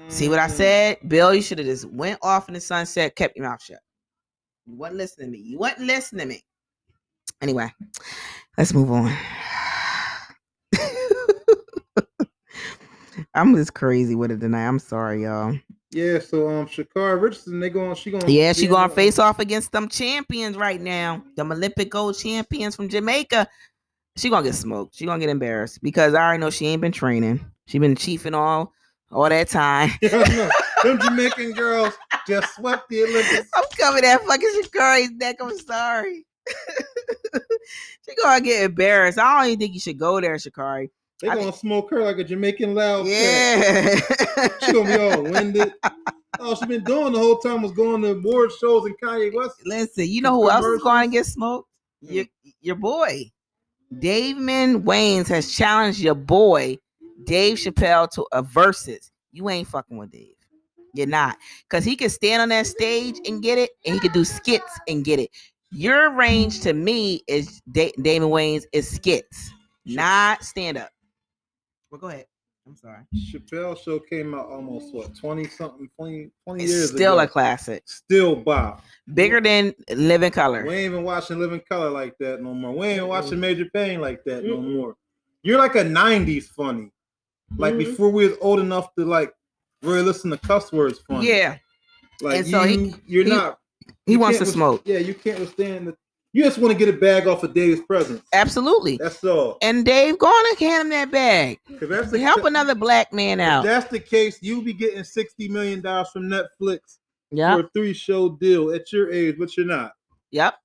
See 0.10 0.30
what 0.30 0.40
I 0.40 0.48
Mm. 0.48 0.52
said, 0.52 0.98
Bill? 1.08 1.34
You 1.34 1.42
should 1.42 1.60
have 1.60 1.68
just 1.68 1.86
went 1.86 2.20
off 2.24 2.48
in 2.48 2.54
the 2.56 2.62
sunset, 2.62 3.16
kept 3.16 3.36
your 3.38 3.48
mouth 3.48 3.62
shut. 3.62 3.80
You 4.66 4.76
wasn't 4.76 4.98
listening 4.98 5.28
to 5.28 5.32
me. 5.32 5.40
You 5.44 5.58
wasn't 5.60 5.88
listening 5.88 6.28
to 6.30 6.36
me. 6.36 6.44
Anyway, 7.42 7.72
let's 8.58 8.74
move 8.74 8.92
on. 8.92 9.16
I'm 13.34 13.56
just 13.56 13.74
crazy 13.74 14.16
with 14.16 14.32
it 14.32 14.40
tonight. 14.40 14.68
I'm 14.68 14.80
sorry, 14.80 15.24
y'all. 15.24 15.58
Yeah, 15.92 16.20
so 16.20 16.48
um 16.48 16.68
Sha'Carri 16.68 17.20
Richardson, 17.20 17.60
they 17.60 17.70
going 17.70 17.96
she 17.96 18.12
gonna 18.12 18.32
Yeah, 18.32 18.54
she 18.54 18.68
gonna 18.68 18.94
face 18.94 19.18
off 19.18 19.40
against 19.40 19.72
them 19.72 19.90
champions 19.90 20.56
right 20.56 20.80
now. 20.80 21.24
Them 21.36 21.52
Olympic 21.52 21.90
gold 21.90 22.18
champions 22.18 22.76
from 22.76 22.90
Jamaica. 22.90 23.48
She 24.16 24.30
gonna 24.30 24.46
get 24.46 24.56
smoked. 24.56 24.96
She 24.96 25.06
gonna 25.06 25.20
get 25.20 25.30
embarrassed 25.30 25.82
because 25.82 26.14
I 26.14 26.22
already 26.22 26.42
know 26.42 26.52
she 26.52 26.68
ain't 26.68 26.82
been 26.82 26.92
training. 26.92 27.44
She 27.66 27.80
been 27.80 27.96
chiefing 27.96 28.36
all 28.36 28.74
all 29.12 29.30
that 29.30 29.50
time. 29.50 29.92
Yeah. 30.02 30.50
Them 30.84 30.98
Jamaican 30.98 31.52
girls 31.54 31.94
just 32.26 32.56
swept 32.56 32.88
the 32.88 33.04
Olympics. 33.04 33.50
I'm 33.54 33.66
coming 33.78 34.06
at 34.06 34.22
fucking 34.22 34.62
Sha'Carri's 34.64 35.12
neck. 35.12 35.36
I'm 35.42 35.58
sorry. 35.60 36.26
she 38.08 38.16
gonna 38.16 38.40
get 38.40 38.64
embarrassed. 38.64 39.20
I 39.20 39.40
don't 39.40 39.48
even 39.48 39.60
think 39.60 39.74
you 39.74 39.82
should 39.82 39.98
go 39.98 40.22
there, 40.22 40.36
Sha'Carri. 40.36 40.90
They 41.22 41.28
I 41.30 41.36
gonna 41.36 41.52
smoke 41.54 41.90
her 41.92 42.04
like 42.04 42.18
a 42.18 42.24
Jamaican 42.24 42.76
loud. 42.76 43.08
Yeah. 43.08 44.00
She 44.62 44.72
gonna 44.72 44.88
be 44.88 44.98
all 44.98 45.24
winded. 45.24 45.74
All 46.40 46.56
she 46.56 46.66
been 46.66 46.84
doing 46.86 47.12
the 47.12 47.20
whole 47.20 47.40
time 47.40 47.62
was 47.62 47.74
going 47.74 48.02
to 48.04 48.12
award 48.12 48.52
shows 48.54 48.86
and 48.86 48.98
Kanye 49.02 49.34
West. 49.36 49.56
Listen, 49.66 50.08
you 50.08 50.22
know 50.22 50.34
who 50.36 50.50
else 50.50 50.66
is 50.66 50.82
going 50.82 51.10
to 51.10 51.18
get 51.18 51.26
smoked? 51.26 51.68
Hmm. 52.06 52.14
Your 52.14 52.26
your 52.62 52.76
boy, 52.76 53.30
Damon 53.98 54.84
Wayans 54.84 55.28
has 55.28 55.54
challenged 55.54 56.00
your 56.00 56.16
boy 56.16 56.78
Dave 57.26 57.58
Chappelle 57.58 58.10
to 58.12 58.26
a 58.32 58.42
versus. 58.42 59.12
You 59.32 59.50
ain't 59.50 59.68
fucking 59.68 59.98
with 59.98 60.12
Dave. 60.12 60.36
You're 60.94 61.08
not, 61.08 61.38
because 61.70 61.86
he 61.86 61.96
can 61.96 62.10
stand 62.10 62.42
on 62.42 62.50
that 62.50 62.66
stage 62.66 63.20
and 63.28 63.44
get 63.44 63.60
it, 63.60 63.70
and 63.86 63.94
he 63.94 64.00
can 64.00 64.12
do 64.12 64.26
skits 64.26 64.80
and 64.88 65.06
get 65.06 65.20
it. 65.20 65.30
Your 65.72 66.12
range 66.12 66.62
to 66.62 66.74
me 66.74 67.22
is 67.28 67.62
da- 67.72 67.94
Damon 68.02 68.30
Wayans 68.30 68.64
is 68.74 68.90
skits, 68.90 69.52
not 69.86 70.44
stand 70.44 70.78
up. 70.78 70.90
Well, 71.92 72.00
go 72.00 72.08
ahead. 72.08 72.26
I'm 72.68 72.76
sorry. 72.76 73.00
Chappelle 73.16 73.78
show 73.84 74.00
came 74.00 74.36
out 74.36 74.48
almost 74.48 74.94
what 74.94 75.16
20 75.16 75.48
something 75.48 75.90
20, 76.00 76.30
20 76.48 76.64
It's 76.64 76.72
years 76.72 76.90
still 76.92 77.14
ago. 77.20 77.24
a 77.24 77.28
classic, 77.28 77.82
still 77.88 78.36
Bob. 78.36 78.82
bigger 79.12 79.42
than 79.42 79.74
Living 79.96 80.30
Color. 80.32 80.66
We 80.68 80.76
ain't 80.76 80.92
even 80.94 81.04
watching 81.04 81.40
Living 81.40 81.62
Color 81.68 81.90
like 81.90 82.16
that 82.20 82.42
no 82.44 82.54
more. 82.54 82.74
We 82.74 82.88
ain't 82.88 83.08
watching 83.08 83.40
Major 83.40 83.66
Payne 83.74 84.02
like 84.02 84.24
that 84.26 84.44
no 84.46 84.58
more. 84.62 84.96
You're 85.42 85.58
like 85.58 85.76
a 85.76 85.84
90s 85.84 86.48
funny. 86.50 86.92
Like 87.58 87.74
Mhm. 87.74 87.80
before 87.80 88.10
we 88.12 88.28
was 88.28 88.38
old 88.42 88.60
enough 88.60 88.94
to 88.96 89.06
like 89.06 89.34
really 89.82 90.04
listen 90.04 90.30
to 90.30 90.38
cuss 90.38 90.72
words 90.72 91.00
funny. 91.08 91.28
Yeah, 91.28 91.58
Like 92.22 92.40
And 92.40 92.48
so 92.48 92.64
you, 92.66 92.78
he- 92.86 92.96
you're 93.08 93.24
he- 93.24 93.30
not 93.32 93.58
he 94.06 94.18
wants 94.18 94.38
to 94.40 94.46
smoke. 94.46 94.82
Yeah, 94.86 95.00
you 95.00 95.16
can't 95.16 95.40
withstand 95.40 95.88
the 95.88 95.98
you 96.34 96.44
just 96.44 96.58
want 96.60 96.72
to 96.72 96.78
get 96.78 96.94
a 96.94 96.98
bag 96.98 97.28
off 97.28 97.44
of 97.44 97.54
Dave's 97.54 97.82
presence. 97.82 98.22
Absolutely. 98.34 98.98
That's 98.98 99.24
all. 99.24 99.58
And 99.62 99.84
Dave, 99.86 100.20
go 100.20 100.28
on 100.28 100.46
and 100.52 100.60
hand 100.60 100.82
him 100.84 100.90
that 100.90 101.12
bag. 101.12 101.60
That's 101.82 102.12
the 102.12 102.20
Help 102.20 102.44
another 102.46 102.76
black 102.76 103.12
man 103.14 103.40
if 103.40 103.48
out. 103.48 103.64
that's 103.64 103.90
the 103.90 104.00
case, 104.00 104.38
you'll 104.42 104.62
be 104.62 104.74
getting 104.74 105.04
60 105.04 105.48
million 105.50 105.82
dollars 105.82 106.10
from 106.10 106.24
Netflix 106.24 106.80
Yep. 107.32 107.60
for 107.60 107.66
a 107.66 107.70
three 107.76 107.94
show 107.94 108.30
deal 108.30 108.72
at 108.72 108.92
your 108.92 109.12
age, 109.12 109.36
but 109.38 109.56
you're 109.58 109.66
not. 109.66 109.92
Yep. 110.32 110.56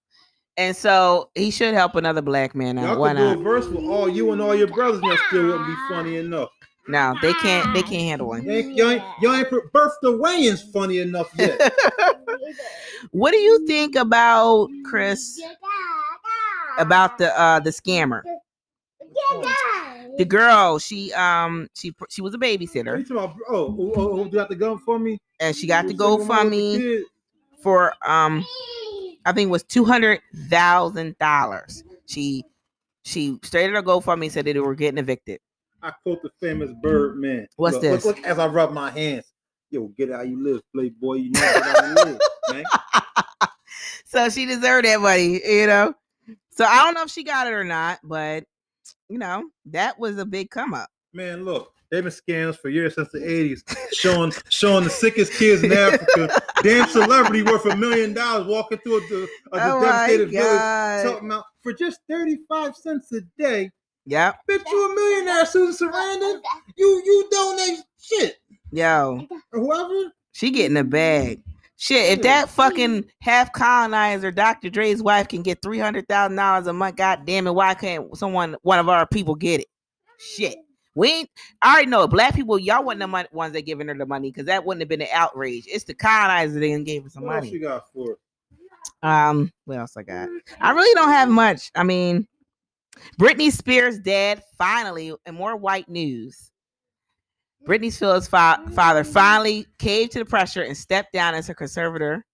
And 0.57 0.75
so 0.77 1.31
he 1.35 1.51
should 1.51 1.75
help 1.75 1.95
another 1.97 2.23
black 2.23 2.55
man 2.55 2.79
out. 2.79 2.85
Y'all 2.91 3.01
Why 3.01 3.13
could 3.13 3.19
do 3.19 3.25
a 3.29 3.35
not? 3.35 3.43
verse 3.45 3.67
with 3.67 3.85
all 3.85 4.09
you 4.09 4.33
and 4.33 4.41
all 4.41 4.55
your 4.55 4.69
brothers, 4.69 5.01
and 5.03 5.11
that 5.11 5.19
still 5.29 5.47
wouldn't 5.47 5.67
be 5.67 5.75
funny 5.89 6.17
enough. 6.19 6.49
No, 6.87 7.17
they 7.23 7.33
can't. 7.35 7.73
They 7.75 7.83
can't 7.83 8.03
handle 8.03 8.29
one. 8.29 8.43
Y'all 8.45 8.91
ain't, 8.91 9.03
ain't, 9.23 9.51
put 9.51 9.73
Bertha 9.73 10.07
Wayans 10.07 10.71
funny 10.71 10.99
enough 10.99 11.31
yet. 11.39 11.73
what 13.11 13.31
do 13.31 13.39
you 13.39 13.67
think 13.67 13.97
about 13.97 14.69
Kris? 14.85 15.41
About 16.79 17.19
the 17.19 17.39
uh 17.41 17.61
the 17.61 17.71
scammer, 17.71 18.23
the 20.19 20.25
girl. 20.25 20.79
She 20.79 21.13
um 21.15 21.69
she 21.75 21.95
she 22.11 22.21
was 22.21 22.35
a 22.35 22.37
you 22.37 22.41
babysitter 22.41 23.09
about? 23.11 23.37
Oh, 23.49 23.75
oh, 23.79 23.93
oh, 23.97 24.11
oh, 24.21 24.25
you 24.25 24.31
got 24.31 24.49
the 24.49 24.57
gun 24.57 24.79
for 24.79 24.99
me? 24.99 25.19
and 25.41 25.57
she 25.57 25.67
got 25.67 25.85
the 25.85 25.91
Single 25.91 26.25
mom 26.25 26.51
with 26.51 26.53
the 26.53 26.57
GoFundMe 26.57 27.03
for 27.61 27.95
um 28.07 28.45
I 29.25 29.33
think 29.33 29.49
it 29.49 29.51
was 29.51 29.63
two 29.63 29.85
hundred 29.85 30.21
thousand 30.49 31.17
dollars. 31.19 31.85
She 32.07 32.45
she 33.05 33.39
stated 33.43 33.75
her 33.75 33.83
GoFundMe 33.83 34.25
and 34.25 34.33
said 34.33 34.45
that 34.47 34.55
they 34.55 34.61
were 34.61 34.75
getting 34.75 34.99
evicted. 34.99 35.41
I 35.85 35.93
quote 36.03 36.23
the 36.23 36.31
famous 36.41 36.71
Birdman. 36.83 37.47
What's 37.57 37.75
look, 37.75 37.83
this? 37.83 38.05
Look, 38.07 38.17
look 38.17 38.27
as 38.27 38.39
I 38.39 38.47
rub 38.47 38.73
my 38.73 38.91
hands. 38.91 39.31
Yo, 39.71 39.89
get 39.99 40.11
how 40.11 40.23
you 40.23 40.43
live, 40.43 40.63
playboy. 40.75 41.17
You 41.17 41.31
know 41.33 41.41
how 41.41 41.87
you 41.87 41.95
live, 41.95 42.19
man. 42.51 42.65
so 44.07 44.31
she 44.31 44.47
deserved 44.47 44.87
that 44.87 45.01
money, 45.01 45.41
you 45.47 45.67
know. 45.67 45.93
So 46.53 46.65
I 46.65 46.85
don't 46.85 46.95
know 46.95 47.03
if 47.03 47.11
she 47.11 47.23
got 47.23 47.49
it 47.49 47.53
or 47.53 47.65
not, 47.65 47.99
but 48.03 48.45
you 49.11 49.19
know 49.19 49.45
that 49.67 49.99
was 49.99 50.17
a 50.17 50.25
big 50.25 50.49
come 50.49 50.73
up. 50.73 50.89
Man, 51.13 51.45
look, 51.45 51.75
they've 51.91 52.03
been 52.03 52.13
scams 52.13 52.57
for 52.57 52.71
years 52.71 52.95
since 52.95 53.11
the 53.11 53.19
80s, 53.19 53.63
showing 53.93 54.33
showing 54.49 54.85
the 54.85 54.91
sickest 54.91 55.35
kids 55.35 55.63
in 55.63 55.73
Africa. 55.73 56.41
Damn 56.63 56.89
celebrity 56.89 57.43
worth 57.43 57.67
a 57.67 57.77
million 57.77 58.15
dollars 58.15 58.47
walking 58.47 58.79
through 58.79 59.03
a, 59.03 59.25
a, 59.25 59.29
Oh 59.53 59.83
devastated 59.83 60.31
village 60.31 61.05
talking 61.05 61.29
about 61.29 61.45
for 61.63 61.75
just 61.75 62.01
35 62.09 62.75
cents 62.75 63.13
a 63.13 63.21
day. 63.37 63.71
Yep, 64.07 64.37
Bitch, 64.51 64.63
you 64.71 64.91
a 64.91 64.95
millionaire, 64.95 65.47
Susan 65.47 65.89
Sarandon. 65.89 66.41
You 66.77 67.03
you 67.05 67.29
donate 67.31 67.79
shit. 68.01 68.37
yo, 68.71 69.27
Or 69.53 69.61
whoever. 69.61 70.13
she 70.33 70.51
getting 70.51 70.77
a 70.77 70.85
bag. 70.85 71.41
Shit, 71.77 72.13
if 72.19 72.23
that 72.23 72.49
fucking 72.51 73.05
half 73.21 73.53
colonizer 73.53 74.31
Dr. 74.31 74.71
Dre's 74.71 75.03
wife 75.03 75.29
can 75.29 75.43
get 75.43 75.61
three 75.63 75.79
hundred 75.79 76.07
thousand 76.09 76.37
dollars 76.37 76.67
a 76.67 76.73
month, 76.73 76.97
god 76.97 77.25
damn 77.27 77.47
it, 77.47 77.55
why 77.55 77.75
can't 77.75 78.17
someone 78.17 78.57
one 78.63 78.79
of 78.79 78.89
our 78.89 79.07
people 79.07 79.35
get 79.35 79.61
it? 79.61 79.67
Shit. 80.19 80.57
We 80.95 81.11
ain't 81.13 81.31
I 81.61 81.73
already 81.73 81.87
know 81.91 82.07
black 82.07 82.35
people, 82.35 82.59
y'all 82.59 82.85
wasn't 82.85 83.01
the 83.01 83.09
mon- 83.09 83.27
ones 83.33 83.55
that 83.55 83.63
giving 83.67 83.89
her 83.89 83.95
the 83.95 84.07
money 84.07 84.31
because 84.31 84.47
that 84.47 84.65
wouldn't 84.65 84.83
have 84.83 84.89
been 84.89 85.03
an 85.03 85.09
outrage. 85.13 85.65
It's 85.67 85.85
the 85.85 85.95
colonizer 85.95 86.61
that 86.61 86.85
gave 86.85 87.03
her 87.05 87.09
some 87.11 87.25
What 87.25 87.37
else 87.37 87.45
money. 87.47 87.55
you 87.55 87.61
got 87.63 87.91
for 87.93 88.13
it? 88.13 88.19
Um, 89.03 89.53
what 89.65 89.79
else 89.79 89.97
I 89.97 90.03
got? 90.03 90.29
I 90.61 90.71
really 90.71 90.95
don't 90.95 91.11
have 91.11 91.29
much. 91.29 91.71
I 91.75 91.83
mean, 91.83 92.29
Britney 93.19 93.51
Spears' 93.51 93.99
dad 93.99 94.43
finally, 94.57 95.13
and 95.27 95.37
more 95.37 95.57
white 95.57 95.89
news. 95.89 96.51
Britney 97.67 97.93
Spears' 97.93 98.29
fa- 98.29 98.63
father 98.75 99.05
finally 99.05 99.67
caved 99.79 100.13
to 100.13 100.19
the 100.19 100.25
pressure 100.25 100.63
and 100.63 100.77
stepped 100.77 101.13
down 101.13 101.35
as 101.35 101.47
her 101.47 101.55
conservator 101.55 102.25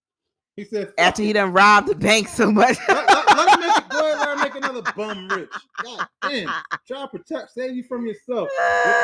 He 0.56 0.64
said, 0.64 0.92
after 0.98 1.22
he 1.22 1.32
done 1.32 1.52
robbed 1.52 1.88
the 1.88 1.94
bank 1.94 2.28
so 2.28 2.50
much. 2.50 2.76
let, 2.88 3.08
let, 3.08 3.36
let 3.36 3.54
him 3.54 3.60
make. 3.60 3.88
Go 3.90 3.98
ahead, 4.06 4.18
let 4.18 4.28
him 4.36 4.40
make 4.40 4.54
another 4.56 4.92
bum 4.96 5.28
rich. 5.28 5.48
God 5.82 6.06
damn. 6.22 6.50
Try 6.86 7.02
to 7.02 7.08
protect, 7.08 7.52
save 7.52 7.76
you 7.76 7.84
from 7.84 8.06
yourself. 8.06 8.48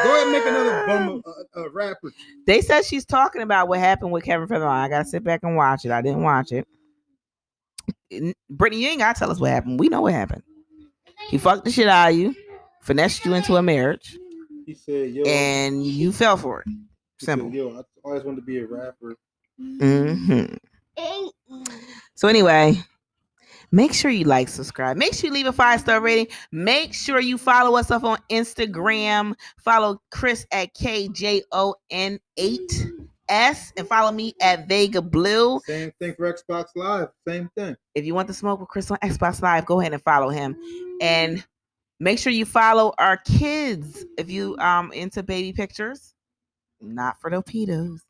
Go 0.03 0.14
ahead 0.14 0.23
and 0.25 0.33
make 0.33 0.47
another 0.47 0.85
bum 0.87 1.23
a, 1.55 1.61
a, 1.61 1.64
a 1.64 1.71
rapper. 1.71 2.12
They 2.47 2.61
said 2.61 2.85
she's 2.85 3.05
talking 3.07 3.42
about 3.42 3.69
what 3.69 3.79
happened 3.79 4.11
with 4.11 4.25
Kevin 4.25 4.49
Federline. 4.49 4.69
I 4.69 4.88
gotta 4.88 5.05
sit 5.05 5.23
back 5.23 5.40
and 5.45 5.57
watch 5.57 5.85
it. 5.85 5.92
I 5.92 6.03
didn't 6.03 6.23
watch 6.23 6.51
it. 6.51 6.66
Britney, 8.53 8.79
you 8.79 8.88
ain't 8.88 8.99
gotta 8.99 9.19
tell 9.19 9.31
us 9.31 9.38
what 9.38 9.51
happened. 9.51 9.79
We 9.79 9.88
know 9.88 10.03
what 10.03 10.12
happened. 10.12 10.42
He 11.31 11.39
fucked 11.39 11.65
the 11.65 11.71
shit 11.71 11.89
out 11.89 12.11
of 12.11 12.17
you, 12.17 12.35
finessed 12.83 13.25
you 13.25 13.35
into 13.35 13.57
a 13.57 13.62
marriage, 13.62 14.17
He 14.65 14.75
said, 14.75 15.11
yo. 15.11 15.25
and 15.25 15.85
you 15.85 16.12
fell 16.12 16.37
for 16.37 16.61
it. 16.61 16.67
he 16.69 16.77
said, 17.19 17.39
Simple. 17.39 17.51
yo, 17.55 17.79
I 17.79 17.83
always 18.05 18.23
wanted 18.25 18.37
to 18.37 18.43
be 18.43 18.59
a 18.59 18.67
rapper. 18.67 19.17
Mm-hmm. 19.61 20.55
So 22.15 22.29
anyway, 22.29 22.79
make 23.73 23.93
sure 23.93 24.11
you 24.11 24.25
like, 24.25 24.49
subscribe. 24.49 24.97
Make 24.97 25.12
sure 25.15 25.29
you 25.29 25.35
leave 25.35 25.47
a 25.47 25.53
five 25.53 25.81
star 25.81 26.01
rating. 26.01 26.29
Make 26.53 26.95
sure 26.95 27.21
you 27.21 27.37
follow 27.39 27.77
us 27.77 27.91
up 27.91 28.05
on 28.05 28.19
Instagram. 28.31 29.35
Follow 29.59 30.01
Kris 30.11 30.47
at 30.53 30.73
KJON8S 33.31 33.73
and 33.77 33.89
follow 33.89 34.12
me 34.12 34.35
at 34.41 34.69
Vega 34.69 35.03
Blue. 35.03 35.61
Same 35.67 35.93
thing 36.01 36.15
for 36.15 36.33
Xbox 36.33 36.67
Live. 36.75 37.09
Same 37.27 37.51
thing. 37.57 37.77
If 37.95 38.05
you 38.05 38.15
want 38.15 38.29
to 38.29 38.35
smoke 38.35 38.61
with 38.61 38.69
Kris 38.69 38.91
on 38.91 38.99
Xbox 38.99 39.43
Live, 39.43 39.67
go 39.67 39.81
ahead 39.81 39.93
and 39.93 40.03
follow 40.03 40.29
him. 40.29 40.57
And 41.01 41.45
make 42.01 42.19
sure 42.19 42.33
you 42.33 42.45
follow 42.45 42.93
our 42.99 43.17
kids 43.19 44.05
if 44.19 44.31
you 44.31 44.57
um 44.59 44.93
into 44.93 45.23
baby 45.23 45.53
pictures, 45.53 46.15
not 46.81 47.21
for 47.21 47.31
the 47.31 47.43
pedos. 47.43 48.01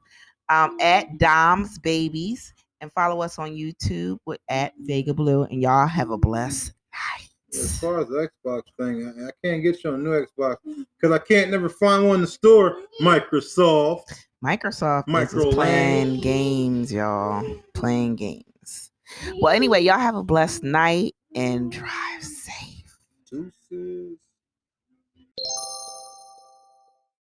Um, 0.48 0.76
at 0.80 1.18
Dom's 1.18 1.76
Babies 1.80 2.54
and 2.80 2.92
follow 2.92 3.20
us 3.20 3.36
on 3.38 3.50
YouTube 3.50 4.18
with 4.26 4.38
at 4.48 4.74
Vega 4.80 5.12
Blue. 5.12 5.42
And 5.44 5.60
y'all 5.60 5.88
have 5.88 6.10
a 6.10 6.18
blessed 6.18 6.72
night. 6.92 7.28
As 7.52 7.80
far 7.80 8.00
as 8.00 8.08
the 8.08 8.28
Xbox 8.46 8.62
thing, 8.78 9.06
I, 9.06 9.28
I 9.28 9.30
can't 9.42 9.62
get 9.62 9.82
you 9.82 9.94
a 9.94 9.98
new 9.98 10.10
Xbox 10.10 10.56
because 10.64 11.12
I 11.12 11.18
can't 11.18 11.50
never 11.50 11.68
find 11.68 12.06
one 12.06 12.16
in 12.16 12.20
the 12.20 12.26
store. 12.28 12.76
Microsoft. 13.00 14.04
Microsoft 14.46 15.08
Micro 15.08 15.48
is 15.48 15.54
playing 15.54 16.20
games, 16.20 16.92
y'all. 16.92 17.44
Playing 17.74 18.14
games. 18.14 18.92
Well, 19.40 19.52
anyway, 19.52 19.80
y'all 19.80 19.98
have 19.98 20.14
a 20.14 20.22
blessed 20.22 20.62
night 20.62 21.14
and 21.34 21.72
drive 21.72 22.22
safe. 22.22 22.98